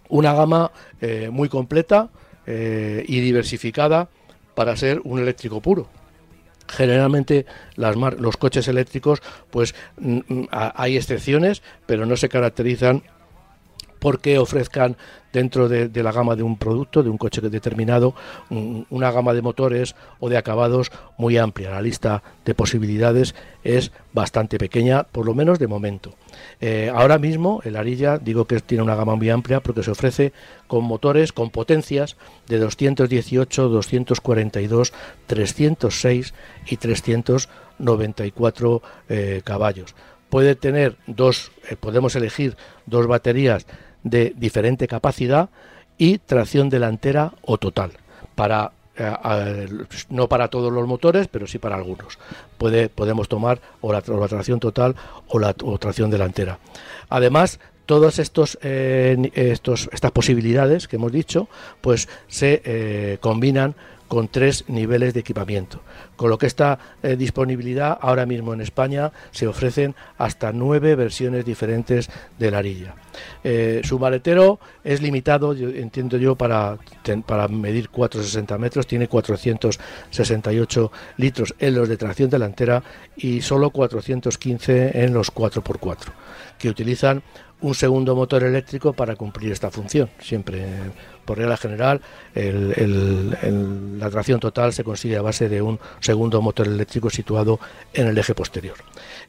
[0.08, 0.70] una gama
[1.30, 2.08] muy completa
[2.46, 4.08] y diversificada
[4.54, 5.88] para ser un eléctrico puro.
[6.66, 7.44] Generalmente
[7.76, 13.02] las los coches eléctricos, pues mm, mm, hay excepciones, pero no se caracterizan
[13.98, 14.96] porque ofrezcan
[15.34, 18.14] dentro de, la gama de un producto, de un coche determinado,
[18.50, 21.70] una gama de motores o de acabados muy amplia.
[21.70, 26.14] La lista de posibilidades es bastante pequeña, por lo menos de momento.
[26.60, 30.32] Eh, ahora mismo el Arilla digo que tiene una gama muy amplia porque se ofrece
[30.68, 34.92] con motores con potencias de 218, 242,
[35.26, 36.32] 306
[36.68, 39.96] y 394 eh, caballos.
[40.34, 43.68] Puede tener dos, eh, podemos elegir dos baterías
[44.02, 45.48] de diferente capacidad
[45.96, 47.92] y tracción delantera o total
[48.34, 49.68] para eh,
[50.08, 52.18] no para todos los motores, pero sí para algunos.
[52.58, 54.96] Puede, podemos tomar o la, tracción total
[55.28, 56.58] o la tracción delantera.
[57.10, 61.46] Además, todas estos, eh, estos, estas posibilidades que hemos dicho,
[61.80, 63.76] pues se combinan
[64.14, 65.80] con tres niveles de equipamiento.
[66.14, 71.44] Con lo que esta eh, disponibilidad ahora mismo en España se ofrecen hasta nueve versiones
[71.44, 72.94] diferentes de la arilla.
[73.42, 76.78] Eh, su maletero es limitado, entiendo yo, para,
[77.26, 82.84] para medir 460 metros, tiene 468 litros en los de tracción delantera
[83.16, 86.12] y solo 415 en los 4x4,
[86.56, 87.24] que utilizan
[87.60, 90.10] un segundo motor eléctrico para cumplir esta función.
[90.20, 90.66] Siempre,
[91.24, 92.00] por regla general,
[92.34, 97.58] la tracción total se consigue a base de un segundo motor eléctrico situado
[97.92, 98.76] en el eje posterior.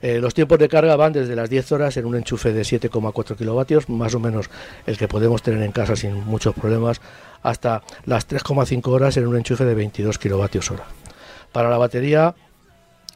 [0.01, 3.35] Eh, los tiempos de carga van desde las 10 horas en un enchufe de 7,4
[3.35, 4.49] kilovatios, más o menos
[4.85, 6.99] el que podemos tener en casa sin muchos problemas,
[7.41, 10.85] hasta las 3,5 horas en un enchufe de 22 kilovatios hora.
[11.51, 12.35] Para la batería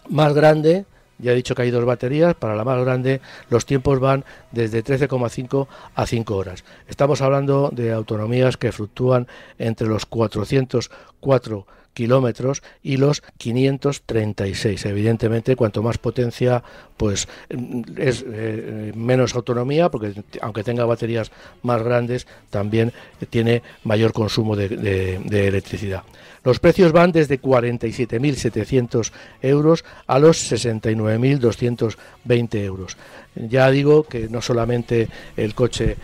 [0.08, 0.86] más grande,
[1.20, 4.84] ya he dicho que hay dos baterías, para la más grande los tiempos van desde
[4.84, 6.64] 13,5 a 5 horas.
[6.88, 9.28] Estamos hablando de autonomías que fluctúan
[9.58, 14.86] entre los 404 kilómetros y los 536.
[14.86, 16.64] Evidentemente, cuanto más potencia,
[16.96, 22.94] pues mm, es eh, menos autonomía, porque aunque tenga baterías más grandes, también
[23.30, 26.04] tiene mayor consumo de electricidad.
[26.44, 32.98] Los precios van desde 47.700 euros a los 69.220 euros.
[33.36, 35.98] Ya digo que no solamente el coche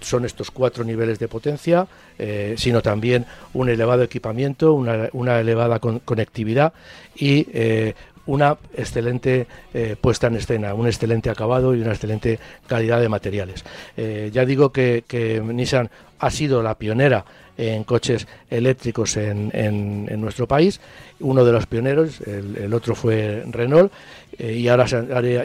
[0.00, 1.86] son estos cuatro niveles de potencia,
[2.18, 6.72] eh, sino también un elevado equipamiento, una, elevada conectividad
[7.14, 7.94] y eh,
[8.26, 13.64] una excelente eh, puesta en escena, un excelente acabado y una excelente calidad de materiales.
[13.96, 17.24] ya digo que Nissan ha sido la pionera
[17.56, 20.80] en coches eléctricos en, en, nuestro país.
[21.20, 23.92] Uno de los pioneros, el, otro fue Renault,
[24.38, 24.86] eh, y ahora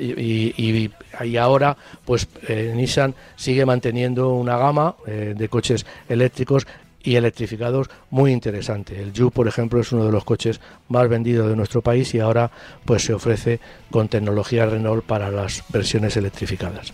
[0.01, 0.91] y,
[1.23, 6.65] y, ahora pues eh, Nissan sigue manteniendo una gama eh, de coches eléctricos
[7.03, 9.01] y electrificados muy interesante.
[9.01, 12.19] El Ju, por ejemplo, es uno de los coches más vendidos de nuestro país y
[12.19, 12.51] ahora
[12.83, 16.91] pues se ofrece con tecnología Renault para las versiones electrificadas.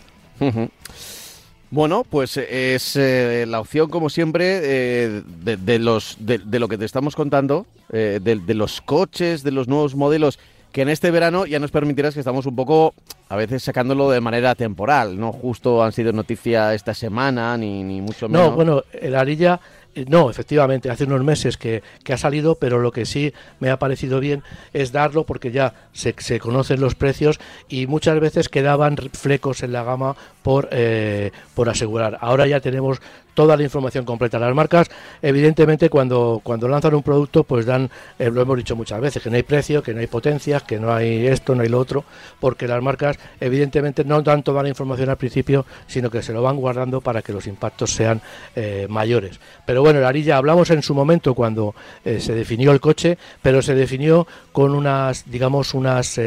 [1.71, 6.77] Bueno, pues eh, es eh, la opción, como siempre, eh, de, los, de, lo que
[6.77, 10.39] te estamos contando, de, los coches, de los nuevos modelos,
[10.71, 12.93] que en este verano ya nos permitirás que estamos un poco,
[13.29, 15.17] a veces, sacándolo de manera temporal.
[15.19, 18.49] No justo han sido noticia esta semana, ni, ni mucho menos.
[18.49, 19.59] No, bueno, el Arilla eh,
[20.07, 24.19] no, efectivamente, hace unos meses que, ha salido, pero lo que sí me ha parecido
[24.19, 24.43] bien
[24.73, 27.39] es darlo porque ya se, se conocen los precios
[27.69, 32.17] y muchas veces quedaban flecos en la gama por, eh, por asegurar.
[32.21, 33.01] Ahora ya tenemos
[33.35, 34.39] toda la información completa.
[34.39, 34.89] Las marcas,
[35.21, 39.29] evidentemente, cuando, cuando lanzan un producto, pues dan, eh, lo hemos dicho muchas veces, que
[39.29, 42.03] no hay precio, que no hay potencias, que no hay esto, no hay lo otro,
[42.39, 46.41] porque las marcas, evidentemente, no dan toda la información al principio, sino que se lo
[46.41, 48.21] van guardando para que los impactos sean
[48.55, 49.39] eh, mayores.
[49.65, 51.75] Pero bueno, la arilla hablamos en su momento cuando
[52.05, 56.19] eh, se definió el coche, pero se definió con unas, digamos, unas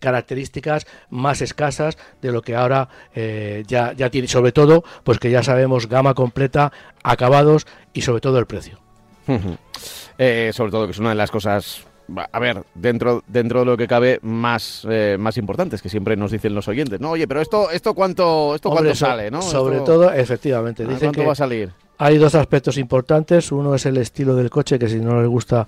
[0.00, 5.44] características más escasas de lo que ahora ya, ya tiene, sobre todo, pues que ya
[5.44, 6.31] sabemos gama completa,
[7.02, 8.78] acabados y sobre todo el precio.
[10.18, 11.86] Eh, sobre todo que es una de las cosas
[12.32, 16.30] a ver, dentro, dentro de lo que cabe, más, eh, más importantes, que siempre nos
[16.30, 17.00] dicen los oyentes.
[17.00, 19.42] No, oye, pero esto, esto cuánto, esto cuánto sale, ¿no?
[19.42, 20.84] Sobre todo, efectivamente.
[20.84, 21.72] Dicen ¿Cuánto va a salir?
[21.98, 23.52] Hay dos aspectos importantes.
[23.52, 25.66] Uno es el estilo del coche, que si no les gusta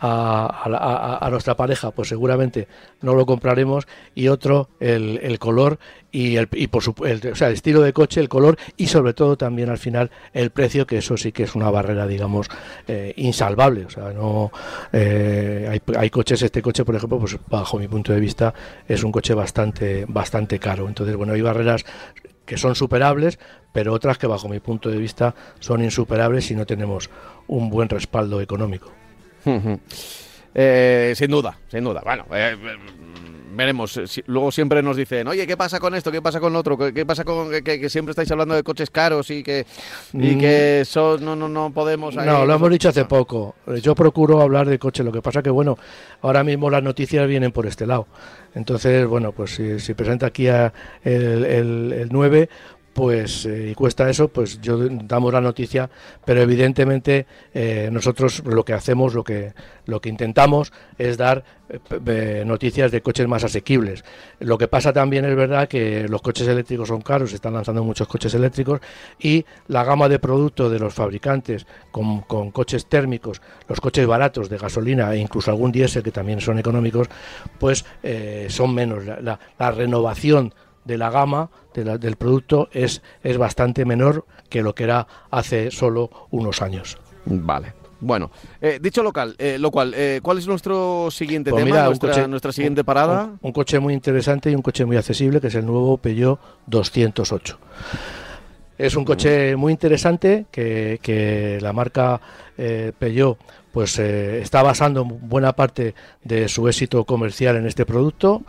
[0.00, 2.68] a, nuestra pareja, pues seguramente
[3.00, 3.86] no lo compraremos.
[4.14, 5.78] Y otro, el, color
[6.10, 9.14] y, el, y por supuesto, o sea, el estilo de coche, el color y sobre
[9.14, 12.48] todo también al final el precio, que eso sí que es una barrera, digamos,
[12.88, 13.86] eh, insalvable.
[13.86, 14.50] O sea, no
[14.92, 18.54] eh, hay, hay, coches, este coche, por ejemplo, pues bajo mi punto de vista,
[18.86, 20.88] es un coche bastante, bastante caro.
[20.88, 21.84] Entonces, bueno, hay barreras
[22.46, 23.38] que son superables,
[23.72, 27.10] pero otras que bajo mi punto de vista son insuperables si no tenemos
[27.48, 28.92] un buen respaldo económico.
[30.58, 32.00] Eh, sin duda, sin duda.
[32.04, 32.56] Bueno, eh,
[33.56, 34.00] veremos.
[34.26, 36.12] Luego siempre nos dicen, oye, ¿qué pasa con esto?
[36.12, 36.78] ¿Qué pasa con lo otro?
[36.78, 39.66] ¿Qué, pasa con que, siempre estáis hablando de coches caros y que,
[40.12, 41.24] y que mm.
[41.24, 42.14] no, no, no podemos...
[42.14, 43.56] no, lo hemos dicho hace poco.
[43.82, 45.04] Yo procuro hablar de coches.
[45.04, 45.76] Lo que pasa que, bueno,
[46.22, 48.06] ahora mismo las noticias vienen por este lado.
[48.54, 50.72] Entonces, bueno, pues si, presenta aquí el,
[51.04, 52.48] el, el 9,
[52.96, 55.90] pues eh, y cuesta eso, pues yo damos la noticia,
[56.24, 59.52] pero evidentemente eh, nosotros lo que hacemos, lo que
[59.84, 64.02] lo que intentamos es dar eh, noticias de coches más asequibles.
[64.40, 67.84] Lo que pasa también es verdad que los coches eléctricos son caros, se están lanzando
[67.84, 68.80] muchos coches eléctricos
[69.18, 74.56] y la gama de productos de los fabricantes con, coches térmicos, los coches baratos de
[74.56, 77.08] gasolina e incluso algún diésel que también son económicos,
[77.58, 77.84] pues
[78.48, 79.04] son menos.
[79.04, 80.54] la renovación
[80.86, 86.10] de la gama del producto es, es bastante menor que lo que era hace solo
[86.30, 86.98] unos años.
[87.26, 87.74] Vale.
[88.00, 88.30] Bueno,
[88.60, 92.52] eh, dicho local, eh, lo cual, eh, ¿cuál es nuestro siguiente pues tema, nuestra, nuestra,
[92.52, 93.30] siguiente parada?
[93.40, 97.58] Un, coche muy interesante y un coche muy accesible, que es el nuevo Peugeot 208.
[98.76, 102.20] Es un coche muy interesante que, que la marca
[102.56, 103.38] Peugeot
[103.72, 108.42] pues está basando buena parte de su éxito comercial en este producto.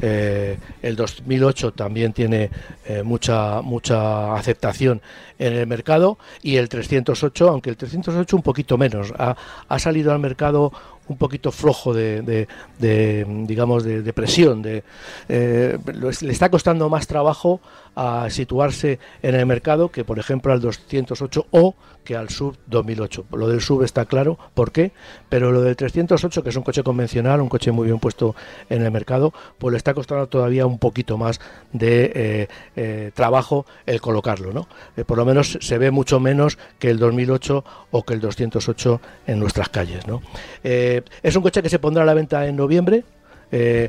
[0.00, 2.50] Eh, el 2008 también tiene
[2.84, 5.00] eh, mucha mucha aceptación
[5.38, 9.36] en el mercado y el 308, aunque el 308 un poquito menos, ha,
[9.68, 10.72] ha salido al mercado
[11.08, 12.46] un poquito flojo de,
[12.78, 17.60] digamos de, presión eh, le está costando más trabajo
[17.94, 21.74] a situarse en el mercado que por ejemplo al 208 o
[22.04, 24.92] que al sub 2008 lo del sub está claro por qué
[25.28, 28.34] pero lo del 308 que es un coche convencional un coche muy bien puesto
[28.68, 31.40] en el mercado pues le está costando todavía un poquito más
[31.72, 34.68] de eh, eh, trabajo el colocarlo no
[35.06, 39.38] por lo menos se ve mucho menos que el 2008 o que el 208 en
[39.38, 40.22] nuestras calles no
[40.62, 43.04] eh, es un coche que se pondrá a la venta en noviembre.
[43.52, 43.88] Eh,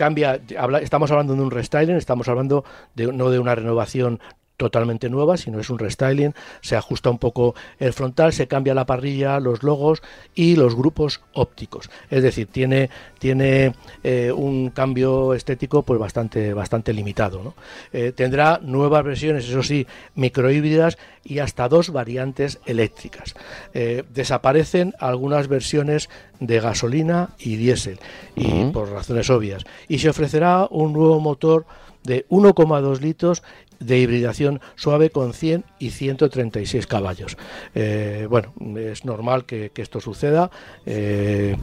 [0.00, 0.40] cambia,
[0.80, 4.18] estamos hablando de un restyling, estamos hablando de, no de una renovación
[4.60, 8.84] totalmente nueva, sino es un restyling, se ajusta un poco el frontal, se cambia la
[8.84, 10.02] parrilla, los logos
[10.34, 11.88] y los grupos ópticos.
[12.10, 13.72] Es decir, tiene, tiene
[14.04, 17.54] eh, un cambio estético pues bastante, bastante limitado.
[17.90, 23.34] Eh, tendrá nuevas versiones, eso sí, microhíbridas y hasta dos variantes eléctricas.
[23.72, 27.98] Eh, desaparecen algunas versiones de gasolina y diésel,
[28.36, 29.64] y por razones obvias.
[29.88, 31.64] Y se ofrecerá un nuevo motor
[32.02, 33.42] de 1,2 litros
[33.80, 37.36] de hibridación suave con 100 y 136 caballos.
[37.74, 40.50] Eh, bueno, es normal que, esto suceda.
[40.84, 41.56] Eh,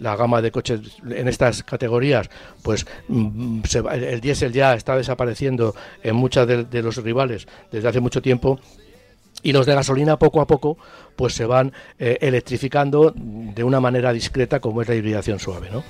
[0.00, 2.28] la gama de coches en estas categorías,
[2.62, 3.60] pues mm,
[3.92, 8.58] el diésel ya está desapareciendo en muchas de, los rivales desde hace mucho tiempo
[9.42, 10.76] y los de gasolina poco a poco
[11.14, 15.84] pues se van eh, electrificando de una manera discreta como es la hibridación suave, ¿no?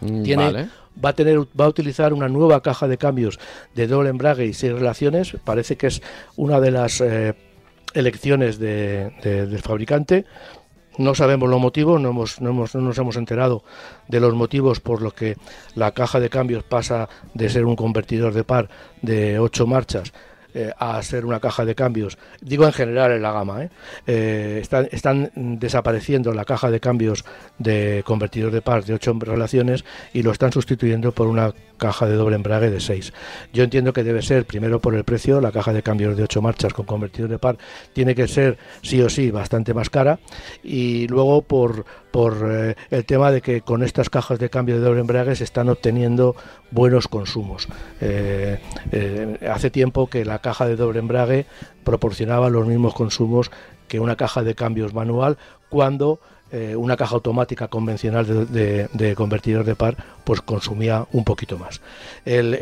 [0.00, 0.68] Mm, Tiene
[1.02, 3.38] va a tener va a utilizar una nueva caja de cambios
[3.74, 5.36] de doble embrague y seis relaciones.
[5.44, 6.02] Parece que es
[6.36, 7.34] una de las eh,
[7.94, 10.24] elecciones del fabricante.
[10.96, 13.64] No sabemos los motivos, no, hemos, no, hemos, no nos hemos enterado
[14.06, 15.36] de los motivos por los que
[15.74, 18.68] la caja de cambios pasa de ser un convertidor de par
[19.02, 20.12] de ocho marchas
[20.54, 23.70] eh, a ser una caja de cambios, digo en general en la gama, ¿eh?
[24.06, 27.24] Eh, están, están, desapareciendo la caja de cambios
[27.58, 32.14] de convertidor de par de 8 relaciones y lo están sustituyendo por una caja de
[32.14, 33.12] doble embrague de 6.
[33.52, 36.42] Yo entiendo que debe ser, primero por el precio, la caja de cambios de 8
[36.42, 37.58] marchas con convertidor de par
[37.92, 40.18] tiene que ser sí o sí bastante más cara
[40.62, 44.82] y luego por, por eh, el tema de que con estas cajas de cambio de
[44.82, 46.36] doble embrague se están obteniendo
[46.70, 47.68] buenos consumos.
[48.00, 48.58] Eh,
[48.92, 51.46] eh, hace tiempo que la caja de doble embrague
[51.84, 53.50] proporcionaba los mismos consumos
[53.88, 56.20] que una caja de cambios manual cuando
[56.52, 61.80] eh, una caja automática convencional de, convertidor de par pues consumía un poquito más.
[62.24, 62.54] El,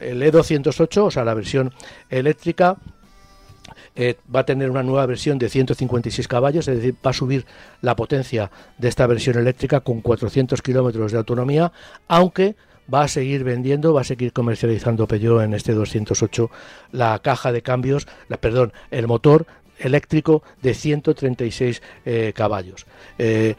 [0.00, 1.72] E208, e o sea, la versión
[2.08, 2.76] eléctrica,
[3.96, 7.46] eh, va a tener una nueva versión de 156 caballos, es decir, va a subir
[7.82, 11.72] la potencia de esta versión eléctrica con 400 kilómetros de autonomía,
[12.08, 12.56] aunque
[12.92, 16.50] va a seguir vendiendo, va a seguir comercializando Peugeot en este 208
[16.92, 19.46] la caja de cambios, la, perdón, el motor
[19.80, 22.86] eléctrico de 136 eh, caballos.
[23.18, 23.54] Eh,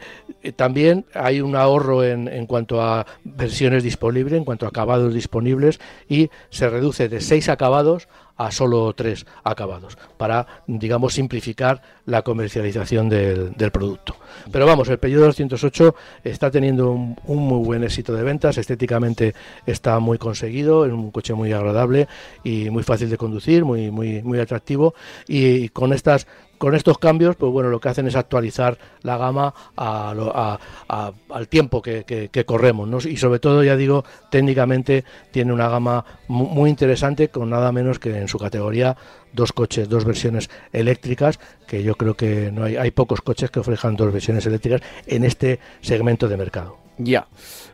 [0.56, 5.80] también hay un ahorro en, en, cuanto a versiones disponibles, en cuanto a acabados disponibles
[6.08, 13.08] y se reduce de 6 acabados a solo tres acabados para, digamos, simplificar la comercialización
[13.08, 14.16] del, producto.
[14.50, 19.34] Pero vamos, el Peugeot 208 está teniendo un, muy buen éxito de ventas, estéticamente
[19.66, 22.08] está muy conseguido, es un coche muy agradable
[22.44, 24.94] y muy fácil de conducir, muy, muy, muy atractivo
[25.28, 26.26] y con estas
[26.62, 32.44] con estos cambios, pues bueno, lo que hacen es actualizar la gama al tiempo que,
[32.46, 37.98] corremos, Y sobre todo, ya digo, técnicamente tiene una gama muy interesante con nada menos
[37.98, 38.96] que en su categoría
[39.32, 43.58] dos coches, dos versiones eléctricas, que yo creo que no hay, hay pocos coches que
[43.58, 46.78] ofrezcan dos versiones eléctricas en este segmento de mercado.
[46.98, 47.26] Ya.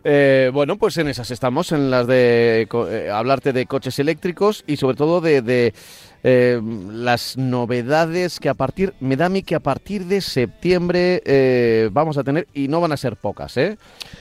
[0.05, 4.77] Eh, bueno, pues en esas estamos, en las de eh, hablarte de coches eléctricos y
[4.77, 5.75] sobre todo de
[6.25, 6.61] eh,
[6.91, 12.19] las novedades que a partir, me da a que a partir de septiembre eh, vamos
[12.19, 13.79] a tener, y no van a ser pocas, ¿eh?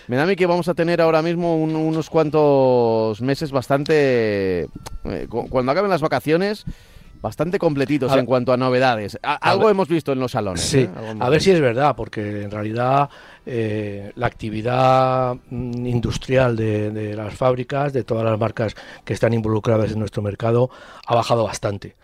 [0.07, 4.63] Me da a mí que vamos a tener ahora mismo unos cuantos meses bastante,
[5.05, 6.65] eh, cuando acaben las vacaciones,
[7.21, 9.17] bastante completitos en cuanto a novedades.
[9.21, 10.61] algo hemos visto en los salones.
[10.61, 10.87] Sí,
[11.19, 13.09] a ver si es verdad, porque en realidad
[13.45, 19.99] la actividad mm, industrial de, las fábricas, de todas las marcas que están involucradas en
[19.99, 20.69] nuestro mercado,
[21.05, 21.95] ha bajado bastante.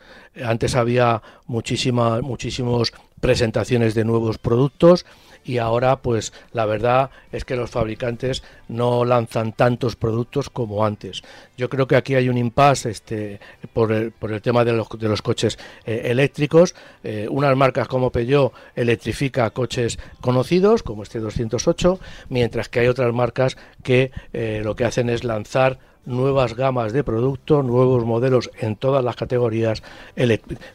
[0.44, 5.06] Antes había muchísimas, muchísimos presentaciones de nuevos productos
[5.44, 11.22] y ahora pues la verdad es que los fabricantes no lanzan tantos productos como antes.
[11.58, 13.40] Yo creo que aquí hay un impasse este,
[13.74, 16.76] por, el, por el tema de los, de los coches eh, eléctricos.
[17.04, 23.14] Eh, unas marcas como Peugeot electrifica coches conocidos como este 208, mientras que hay otras
[23.14, 28.76] marcas que eh, lo que hacen es lanzar nuevas gamas de productos, nuevos modelos en
[28.76, 29.84] todas las categorías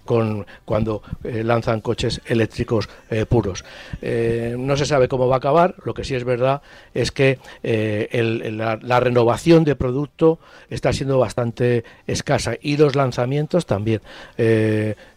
[0.04, 3.64] con, cuando eh, lanzan coches eléctricos eh, puros.
[4.00, 6.62] Eh, no se sabe cómo va a acabar, lo que sí es verdad
[6.94, 10.38] es que la, renovación de producto
[10.70, 14.00] está siendo bastante escasa y los lanzamientos también.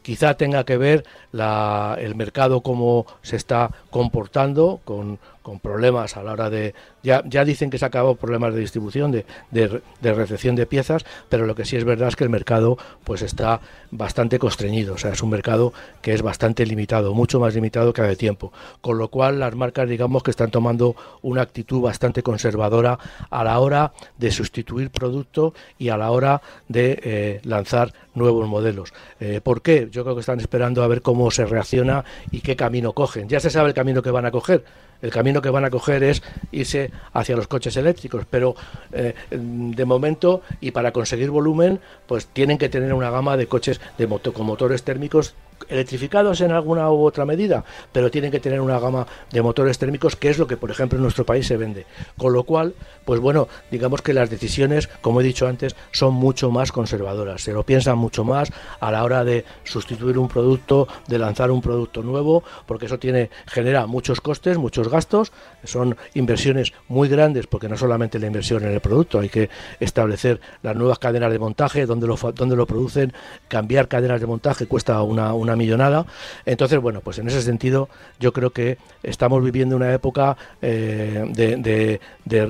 [0.01, 1.03] quizá tenga que ver
[1.34, 5.20] el mercado cómo se está comportando con
[5.52, 6.74] con problemas a la hora de...
[7.04, 11.45] Ya, ya dicen que se acabado problemas de distribución, de, de, recepción de piezas, pero
[11.45, 15.12] lo que sí es verdad es que el mercado pues está bastante constreñido, o sea,
[15.12, 19.10] es un mercado que es bastante limitado, mucho más limitado que hace tiempo, con lo
[19.10, 22.97] cual las marcas digamos que están tomando una actitud bastante conservadora
[23.30, 28.93] a la hora de sustituir producto y a la hora de eh, lanzar nuevos modelos.
[29.20, 29.89] Eh, ¿Por qué?
[29.91, 33.28] Yo creo que están esperando a ver cómo se reacciona y qué camino cogen.
[33.28, 34.64] Ya se sabe el camino que van a coger
[35.02, 38.56] el camino que van a coger es irse hacia los coches eléctricos, pero
[38.91, 43.82] eh, de momento y para conseguir volumen, pues tienen que tener una gama de coches
[43.97, 45.34] de con motores térmicos
[45.70, 50.16] electrificados en alguna u otra medida, pero tienen que tener una gama de motores térmicos,
[50.16, 51.86] que es lo que, por ejemplo, en nuestro país se vende.
[52.18, 52.74] Con lo cual,
[53.05, 57.41] pues bueno, digamos que las decisiones, como he dicho antes, son mucho más conservadoras.
[57.41, 61.62] Se lo piensan mucho más a la hora de sustituir un producto, de lanzar un
[61.62, 65.32] producto nuevo, porque eso tiene genera muchos costes, muchos gastos,
[65.64, 69.49] son inversiones muy grandes, porque no solamente la inversión en el producto, hay que
[69.80, 73.14] establecer las nuevas cadenas de montaje, donde lo, donde lo producen,
[73.47, 76.06] cambiar cadenas de montaje cuesta una, una millonada.
[76.45, 77.89] Entonces, bueno, pues en ese sentido
[78.20, 81.99] yo creo que estamos viviendo una época eh, de,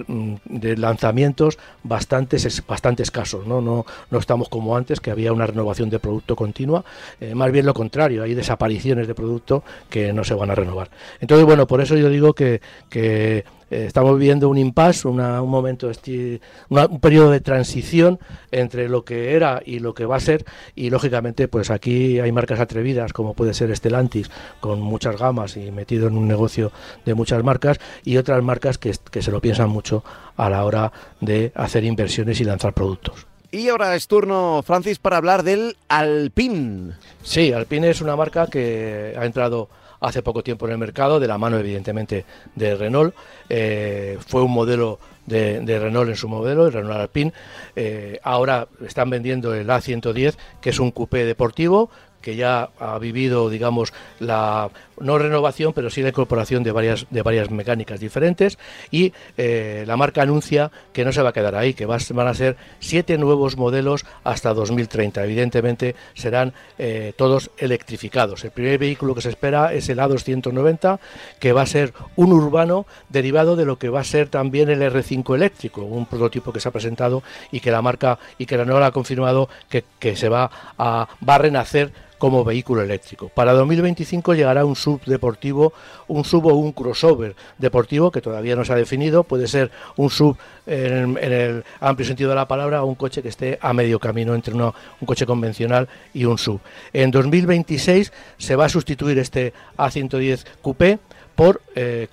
[0.08, 3.62] mm, de, lanzamientos bastante, escasos, ¿no?
[3.62, 3.86] ¿no?
[4.10, 6.84] No estamos como antes, que había una renovación de producto continua,
[7.20, 10.90] eh, más bien lo contrario, hay desapariciones de producto que no se van a renovar.
[11.20, 12.62] Entonces, bueno, por eso yo digo que
[13.72, 15.18] eh, estamos viviendo un impasse, un
[15.50, 15.90] momento,
[16.70, 18.20] un periodo de transición
[18.52, 20.46] entre lo que era y lo que va a ser
[20.76, 25.72] y lógicamente pues aquí hay marcas atrevidas como puede ser Estelantis con muchas gamas y
[25.72, 26.72] metido en un negocio
[27.06, 30.04] de muchas marcas y otras marcas que, que se lo piensan mucho
[30.36, 30.92] a la hora
[31.22, 33.26] de hacer inversiones y lanzar productos.
[33.54, 36.94] Y ahora es turno, Francis, para hablar del Alpine.
[37.22, 39.70] Sí, Alpine es una marca que ha entrado
[40.02, 42.26] hace poco tiempo en el mercado, de la mano evidentemente
[42.56, 43.16] de Renault.
[43.48, 47.34] Eh, fue un modelo de, Renault en su modelo, el Renault Alpine.
[47.76, 51.90] Eh, ahora están vendiendo el A110, que es un coupé deportivo
[52.22, 54.70] que ya ha vivido, digamos, la
[55.02, 58.58] no renovación, pero sí la incorporación de varias, de varias mecánicas diferentes.
[58.92, 62.34] Y eh, la marca anuncia que no se va a quedar ahí, que van a
[62.34, 65.24] ser siete nuevos modelos hasta 2030.
[65.24, 68.44] Evidentemente serán eh, todos electrificados.
[68.44, 71.00] El primer vehículo que se espera es el A290,
[71.40, 74.82] que va a ser un urbano derivado de lo que va a ser también el
[74.82, 78.66] R5 eléctrico, un prototipo que se ha presentado y que la marca y que la
[78.66, 81.92] NORA ha confirmado que, que se va a, va a renacer
[82.22, 83.30] como vehículo eléctrico.
[83.30, 84.76] Para 2025 llegará un
[85.06, 85.74] deportivo,
[86.08, 89.24] un sub o un crossover deportivo que todavía no se ha definido.
[89.24, 93.30] Puede ser un sub en, el amplio sentido de la palabra o un coche que
[93.30, 94.74] esté a medio camino entre un
[95.06, 96.60] coche convencional y un sub.
[96.94, 101.00] En 2026 se va a sustituir este A110 Coupé
[101.36, 102.08] por eh,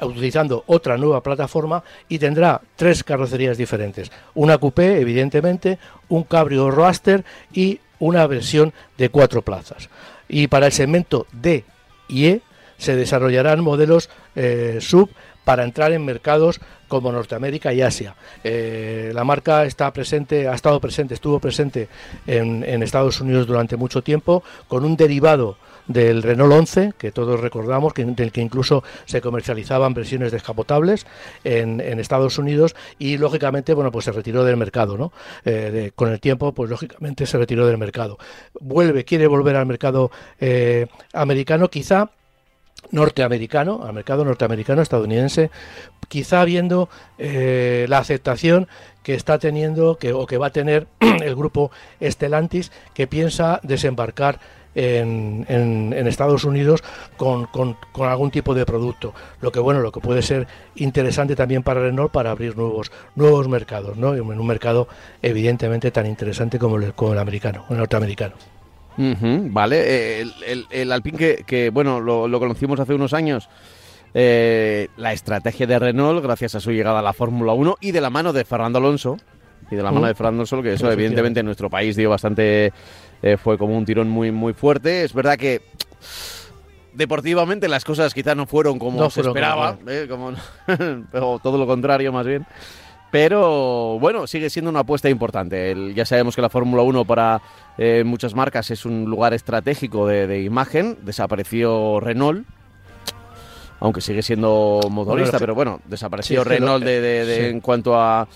[0.00, 4.10] utilizando otra nueva plataforma y tendrá tres carrocerías diferentes.
[4.34, 5.78] Una coupé, evidentemente,
[6.08, 9.88] un cabrio roadster y una versión de cuatro plazas.
[10.28, 11.64] Y para el segmento D
[12.12, 12.40] y E
[12.78, 15.10] se desarrollarán modelos eh, sub
[15.44, 18.14] para entrar en mercados como Norteamérica y Asia.
[18.44, 21.88] Eh, la marca está presente, ha estado presente, estuvo presente
[22.26, 27.94] en, Estados Unidos durante mucho tiempo con un derivado del Renault 11, que todos recordamos,
[27.94, 31.06] que, del que incluso se comercializaban versiones descapotables
[31.44, 35.12] en, en Estados Unidos y lógicamente, bueno, pues se retiró del mercado, ¿no?
[35.44, 38.18] Eh, con el tiempo, pues lógicamente se retiró del mercado.
[38.60, 42.10] Vuelve, quiere volver al mercado eh, americano, quizá
[42.90, 45.50] norteamericano, al mercado norteamericano, estadounidense,
[46.08, 48.68] quizá viendo eh, la aceptación
[49.02, 51.70] que está teniendo que, o que va a tener el grupo
[52.00, 54.38] Estelantis, que piensa desembarcar
[54.74, 56.82] en, en, Estados Unidos
[57.16, 57.48] con,
[58.00, 59.14] algún tipo de producto.
[59.40, 63.48] Lo que bueno, lo que puede ser interesante también para Renault para abrir nuevos, nuevos
[63.48, 64.14] mercados, ¿no?
[64.14, 64.88] En un mercado
[65.20, 68.34] evidentemente tan interesante como el, como el americano, el norteamericano.
[68.96, 73.48] Vale, el, el, el, Alpine que, bueno, lo, lo, conocimos hace unos años.
[74.14, 78.00] Eh, la estrategia de Renault, gracias a su llegada a la Fórmula 1 y de
[78.00, 79.16] la mano de Fernando Alonso,
[79.70, 82.72] y de la mano de Fernando Alonso, que eso evidentemente en nuestro país dio bastante
[83.22, 85.04] eh, fue como un tirón muy, muy fuerte.
[85.04, 85.62] Es verdad que
[86.92, 90.06] deportivamente las cosas quizás no fueron como se esperaba, ¿eh?
[90.08, 90.32] como,
[90.66, 92.46] pero todo lo contrario más bien.
[93.12, 95.92] Pero bueno, sigue siendo una apuesta importante.
[95.94, 97.42] ya sabemos que la Fórmula 1 para
[97.76, 100.96] eh, muchas marcas es un lugar estratégico de, imagen.
[101.02, 102.46] Desapareció Renault,
[103.80, 108.26] aunque sigue siendo motorista, pero bueno, desapareció Renault de, en cuanto a,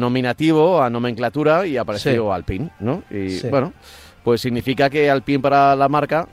[0.00, 3.04] nominativo, a nomenclatura y apareció Alpine, ¿no?
[3.12, 3.72] Y bueno,
[4.24, 6.26] pues significa que Alpine para la marca...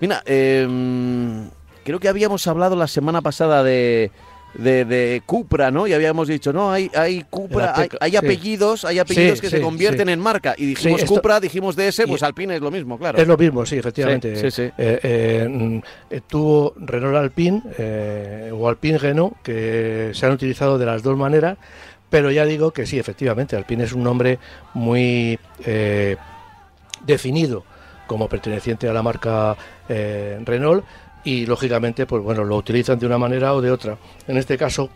[0.00, 1.50] Mira, em,
[1.84, 4.12] creo que habíamos hablado la semana pasada de,
[4.54, 5.86] de, Cupra, ¿no?
[5.86, 10.20] Y habíamos dicho, no, hay, hay Cupra, hay, apellidos, hay apellidos que se convierten en
[10.20, 10.54] marca.
[10.56, 13.18] Y dijimos Cupra, dijimos DS, pues Alpine es lo mismo, claro.
[13.18, 14.32] Es lo mismo, sí, efectivamente.
[14.36, 15.78] Eh, eh, mm,
[16.26, 21.58] tuvo Renault Alpine eh, o Alpine Renault, que se han utilizado de las dos maneras,
[22.08, 24.38] pero ya digo que sí, efectivamente, Alpine es un nombre
[24.74, 25.38] muy
[27.06, 27.64] definido
[28.10, 29.56] como perteneciente a la marca
[29.88, 30.84] eh, Renault
[31.24, 33.98] y lógicamente pues bueno lo utilizan de una manera o de otra.
[34.26, 34.90] En este caso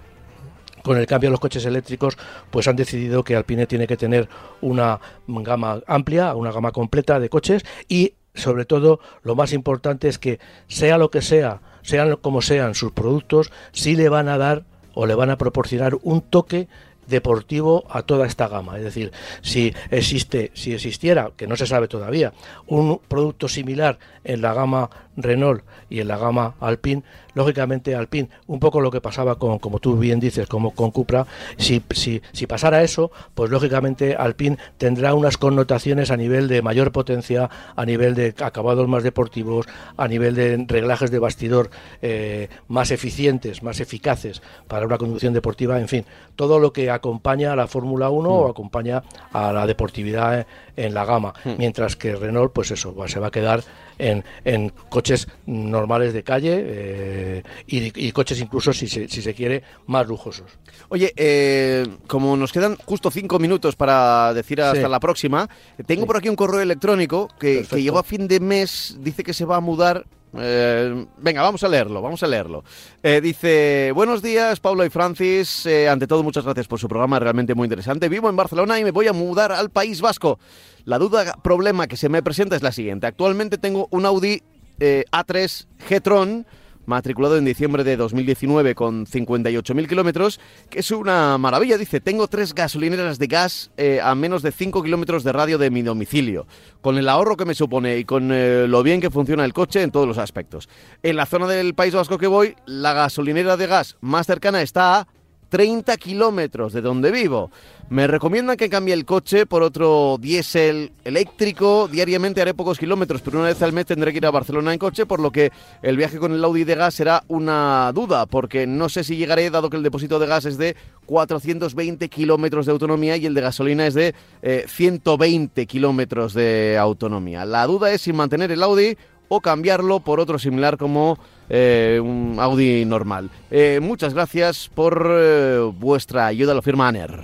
[0.83, 2.19] con el cambio a los coches eléctricos,
[2.51, 4.29] pues han decidido que Alpine tiene que tener
[4.61, 10.19] una gama amplia, una gama completa de coches y sobre todo lo más importante es
[10.19, 14.65] que sea lo que sea, sean como sean sus productos, sí le van a dar
[14.93, 16.69] o le van a proporcionar un toque
[17.07, 18.77] deportivo a toda esta gama.
[18.79, 22.33] Es decir, si existe, si existiera, que no se sabe todavía,
[22.67, 27.03] un producto similar en la gama Renault y en la gama Alpine,
[27.35, 31.27] lógicamente Alpine, un poco lo que pasaba con, como tú bien dices, como con Cupra,
[31.57, 36.93] si, si, si pasara eso, pues lógicamente Alpine tendrá unas connotaciones a nivel de mayor
[36.93, 41.71] potencia, a nivel de acabados más deportivos, a nivel de reglajes de bastidor
[42.03, 46.05] eh, más eficientes, más eficaces para una conducción deportiva, en fin,
[46.37, 48.51] todo lo que acompaña a la Fórmula 1 o mm.
[48.51, 51.53] acompaña a la deportividad en la gama, mm.
[51.59, 53.63] mientras que Renault, pues eso, se va a quedar
[53.99, 59.35] en, en coches normales de calle eh, y, y coches incluso, si se, si se
[59.35, 60.51] quiere, más lujosos.
[60.89, 64.89] Oye, eh, como nos quedan justo cinco minutos para decir hasta Sí.
[64.91, 65.49] la próxima,
[65.87, 66.07] tengo Sí.
[66.07, 69.45] por aquí un correo electrónico que, que llegó a fin de mes, dice que se
[69.45, 70.05] va a mudar.
[70.37, 72.65] eh, venga, vamos a leerlo, vamos a leerlo.
[73.05, 75.65] Eh, dice, buenos días, Pablo y Francis.
[75.65, 78.09] Eh, ante todo, muchas gracias por su programa, realmente muy interesante.
[78.09, 80.41] Vivo en Barcelona y me voy a mudar al País Vasco.
[80.85, 83.07] La duda, problema que se me presenta es la siguiente.
[83.07, 84.43] Actualmente tengo un Audi
[84.81, 86.47] eh, A3 G-Tron
[86.87, 91.79] matriculado en diciembre de 2019 con 58.000 kilómetros, que es una maravilla.
[91.79, 95.71] Dice, tengo tres gasolineras de gas eh, a menos de 5 kilómetros de radio de
[95.71, 96.47] mi domicilio,
[96.83, 99.83] con el ahorro que me supone y con eh, lo bien que funciona el coche
[99.83, 100.69] en todos los aspectos.
[101.03, 104.99] En la zona del País Vasco que voy, la gasolinera de gas más cercana está
[104.99, 105.07] a
[105.55, 107.49] 30 kilómetros de donde vivo.
[107.89, 111.87] Me recomiendan que cambie el coche por otro diésel eléctrico.
[111.87, 114.81] Diariamente haré pocos kilómetros, pero una vez al mes tendré que ir a Barcelona en
[114.81, 118.67] coche, por lo que el viaje con el Audi de gas será una duda, porque
[118.67, 120.75] no sé si llegaré, dado que el depósito de gas es de
[121.07, 127.45] 420 kilómetros de autonomía y el de gasolina es de eh, 120 kilómetros de autonomía.
[127.45, 128.97] La duda es si mantener el Audi
[129.29, 131.19] o cambiarlo por otro similar como
[131.49, 133.31] eh, un Audi normal.
[133.51, 137.21] Eh, muchas gracias por eh, vuestra ayuda, lo firma Aner.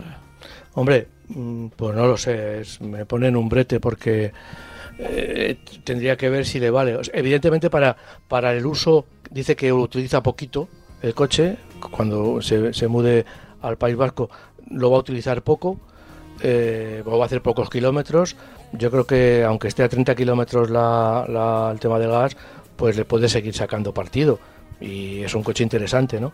[0.74, 4.32] Hombre, mm, pues no lo sé, es- me ponen un brete porque
[4.98, 6.98] eh, tendría que ver si le vale.
[7.12, 7.96] Evidentemente para,
[8.28, 10.68] para el uso, dice que lo utiliza poquito
[11.02, 11.56] el coche,
[11.90, 13.24] cuando se, se mude
[13.62, 14.28] al País Vasco
[14.70, 15.80] lo va a utilizar poco,
[16.42, 18.36] eh, va a hacer pocos kilómetros.
[18.72, 22.36] Yo creo que aunque esté a 30 kilómetros la, la- el tema del gas,
[22.76, 24.38] pues le puede seguir sacando partido.
[24.80, 26.32] Y es un coche interesante, ¿no?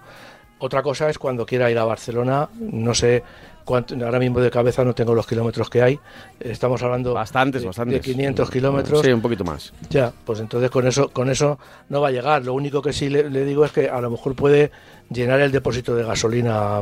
[0.58, 3.22] Otra cosa es cuando quiera ir a Barcelona, no sé
[3.66, 5.98] cuánto, ahora mismo de cabeza no tengo los kilómetros que hay,
[6.40, 7.94] estamos hablando Bastantes, de, bastantes.
[7.94, 9.74] de 500 kilómetros, Sí, un poquito más.
[9.90, 11.58] ya, pues entonces con eso, con eso
[11.90, 12.42] no va a llegar.
[12.44, 14.70] Lo único que sí le, le digo es que a lo mejor puede
[15.10, 16.78] llenar el depósito de gasolina.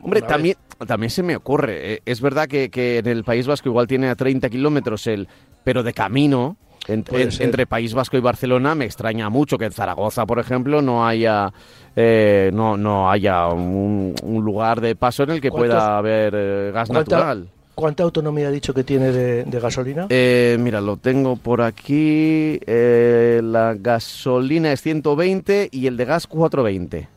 [0.00, 0.26] Hombre, vez.
[0.26, 0.56] también,
[0.86, 1.94] también se me ocurre.
[1.94, 5.28] eh, es verdad que, que en el País Vasco igual tiene a 30 kilómetros el,
[5.64, 6.56] pero de camino.
[6.92, 11.52] Entre País Vasco y Barcelona me extraña mucho que en Zaragoza, por ejemplo, no haya
[11.96, 16.32] eh, no, no haya un, un lugar de paso en el que ¿Cuántos- pueda haber
[16.36, 17.48] eh, gas ¿Cuánta- natural.
[17.74, 20.06] ¿Cuánta autonomía ha dicho que tiene de, de gasolina?
[20.10, 22.60] Eh, mira, lo tengo por aquí.
[22.66, 27.08] eh, la gasolina es 120 y el de gas 420.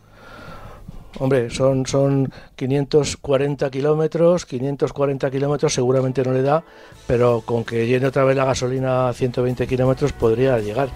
[1.20, 6.64] Hombre, son, son 540 kilómetros, 540 kilómetros seguramente no le da,
[7.05, 10.89] pero con que llene otra vez la gasolina a 120 kilómetros podría llegar.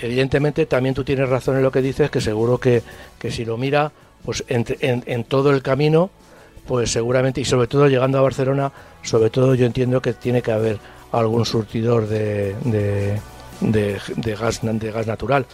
[0.00, 2.82] Evidentemente también tú tienes razón en lo que dices, que seguro que,
[3.18, 3.92] que si lo mira,
[4.24, 6.10] pues en, en- todo el camino,
[6.66, 8.72] pues seguramente, y sobre todo llegando a Barcelona,
[9.02, 10.78] sobre todo yo entiendo que tiene que haber
[11.12, 13.20] algún surtidor de, de,
[13.60, 15.44] de- de gas, de gas natural.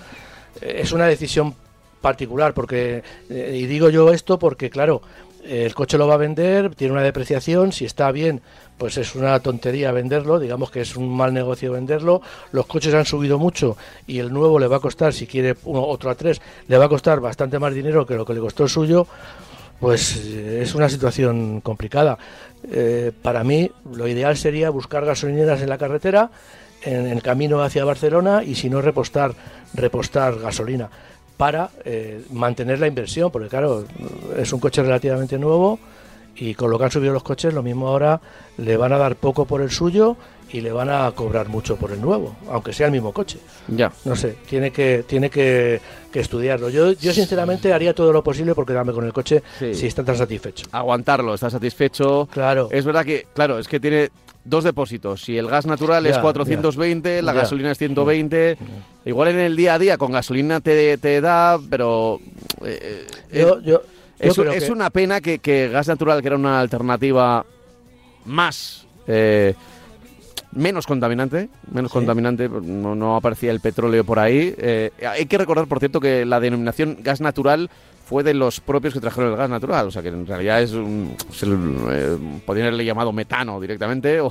[0.60, 1.54] Es una decisión
[2.00, 5.02] particular, porque, eh, y digo yo esto porque, claro,
[5.44, 8.42] el coche lo va a vender, tiene una depreciación, si está bien,
[8.76, 12.20] pues es una tontería venderlo, digamos que es un mal negocio venderlo,
[12.52, 13.76] los coches han subido mucho
[14.06, 16.86] y el nuevo le va a costar, si quiere uno, otro a tres, le va
[16.86, 19.06] a costar bastante más dinero que lo que le costó el suyo,
[19.78, 22.18] pues eh, es una situación complicada.
[22.70, 26.30] Eh, para mí lo ideal sería buscar gasolineras en la carretera,
[26.82, 29.34] en el camino hacia Barcelona y si no repostar,
[29.74, 30.90] repostar gasolina
[31.40, 33.86] para eh, mantener la inversión, porque claro,
[34.36, 35.78] es un coche relativamente nuevo
[36.36, 38.20] y con lo que han subido los coches, lo mismo ahora
[38.58, 40.18] le van a dar poco por el suyo
[40.52, 43.38] y le van a cobrar mucho por el nuevo, aunque sea el mismo coche.
[43.68, 43.90] Ya.
[44.04, 45.80] No sé, tiene que, tiene que,
[46.12, 46.68] que estudiarlo.
[46.68, 49.74] Yo, yo sinceramente haría todo lo posible por quedarme con el coche Sí.
[49.74, 50.66] si está tan satisfecho.
[50.72, 52.28] Aguantarlo, está satisfecho.
[52.30, 52.68] Claro.
[52.70, 54.10] Es verdad que, claro, es que tiene
[54.50, 55.22] dos depósitos.
[55.22, 57.40] Si el gas natural es Ya, 420, la ya.
[57.40, 58.58] gasolina es 120.
[59.06, 62.20] Igual en el día a día con gasolina te, te da, pero
[62.64, 63.82] eh, eh, Yo, yo,
[64.18, 67.46] es, creo es que- una pena que, que gas natural, que era una alternativa
[68.26, 68.86] más...
[69.06, 69.54] eh,
[70.52, 71.98] menos contaminante, menos Sí.
[71.98, 74.52] contaminante, no, no aparecía el petróleo por ahí.
[74.58, 77.70] Eh, hay que recordar, por cierto, que la denominación gas natural
[78.10, 80.72] fue de los propios que trajeron el gas natural, o sea que en realidad es
[80.72, 81.56] un, es el,
[81.92, 84.26] eh, podrían haberle llamado metano directamente o,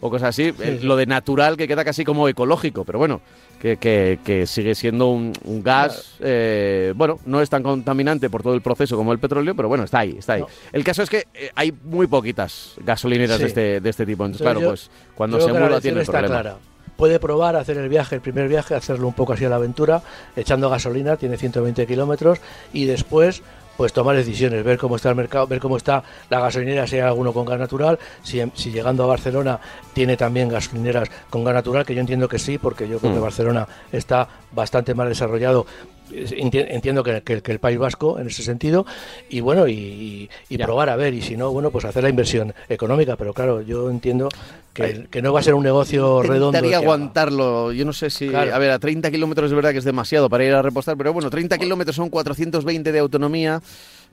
[0.00, 0.52] o cosas así.
[0.60, 0.86] Eh, sí.
[0.86, 3.22] Lo de natural que queda casi como ecológico, pero bueno,
[3.58, 8.42] que, que- que sigue siendo un, un gas, eh, bueno, no es tan contaminante por
[8.42, 10.42] todo el proceso como el petróleo, pero bueno, está ahí, está ahí.
[10.42, 10.48] No.
[10.72, 14.60] El caso es que hay muy poquitas gasolineras de, este, de este tipo, entonces Pero
[14.60, 16.40] claro, yo- pues cuando se muda tiene el está problema.
[16.42, 16.56] clara.
[16.96, 20.02] Puede probar hacer el viaje, el primer viaje, hacerlo un poco así a la aventura,
[20.36, 22.38] echando gasolina, tiene 120 kilómetros,
[22.72, 23.42] y después,
[23.76, 27.02] pues tomar decisiones, ver cómo está el mercado, ver cómo está la gasolinera, si hay
[27.02, 29.58] alguno con gas natural, si, si llegando a Barcelona
[29.92, 33.18] tiene también gasolineras con gas natural, que yo entiendo que sí, porque yo creo que
[33.18, 33.22] Mm.
[33.22, 35.66] Barcelona está bastante más desarrollado
[36.12, 38.84] Entiendo que, que- que el País Vasco en ese sentido
[39.30, 40.28] y bueno y,
[40.64, 43.90] probar a ver y si no bueno pues hacer la inversión económica pero claro yo
[43.90, 44.28] entiendo
[44.72, 47.70] que, que no va a ser un negocio redondo Intentaría aguantarlo.
[47.72, 48.28] Yo no sé si.
[48.28, 48.52] Claro.
[48.54, 51.12] A ver, a 30 kilómetros es verdad que es demasiado para ir a repostar, pero
[51.12, 53.62] bueno, 30 kilómetros son 420 de autonomía.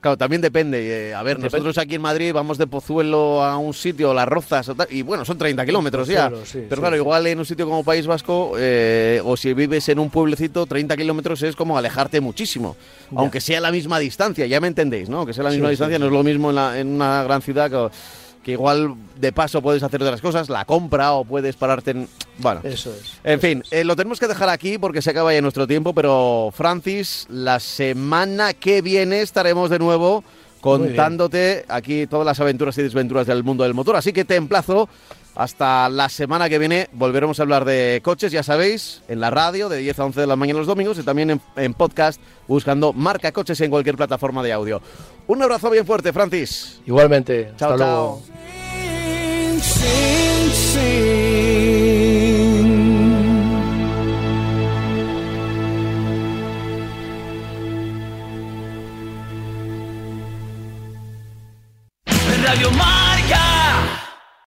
[0.02, 1.10] Claro, también depende.
[1.10, 1.58] eh, a ver, Depende.
[1.60, 5.04] nosotros aquí en Madrid vamos de Pozuelo a un sitio, Las Rozas, o tal, y
[5.04, 6.28] bueno, son 30 kilómetros ya.
[6.44, 7.02] Sí, pero sí, claro, sí.
[7.02, 10.98] igual en un sitio como País Vasco, eh, o si vives en un pueblecito, 30
[10.98, 12.76] kilómetros es como alejarte muchísimo.
[13.12, 13.20] Ya.
[13.20, 15.24] Aunque sea la misma distancia, ya me entendéis, ¿no?
[15.26, 17.70] Que sea la misma distancia, no es lo mismo en, la- en una gran ciudad
[17.70, 17.96] que,
[18.44, 22.08] que igual de paso puedes hacer otras cosas, la compra o puedes pararte en...
[22.40, 23.72] Bueno, eso es en eso fin, es.
[23.72, 27.60] eh, lo tenemos que dejar aquí porque se acaba ya nuestro tiempo, pero Francis, la
[27.60, 30.24] semana que viene estaremos de nuevo
[30.60, 33.96] contándote aquí todas las aventuras y desventuras del mundo del motor.
[33.96, 34.88] Así que te emplazo
[35.36, 36.88] hasta la semana que viene.
[36.94, 40.28] Volveremos a hablar de coches, ya sabéis, en la radio de 10 a 11 de
[40.28, 44.44] la mañana los domingos y también en, en podcast buscando marca coches en cualquier plataforma
[44.44, 44.82] de audio.
[45.28, 46.80] Un abrazo bien fuerte, Francis.
[46.86, 47.78] igualmente Chao, hasta chao.
[47.78, 48.22] luego
[49.62, 51.12] Sing, sing.
[62.62, 62.91] Radio.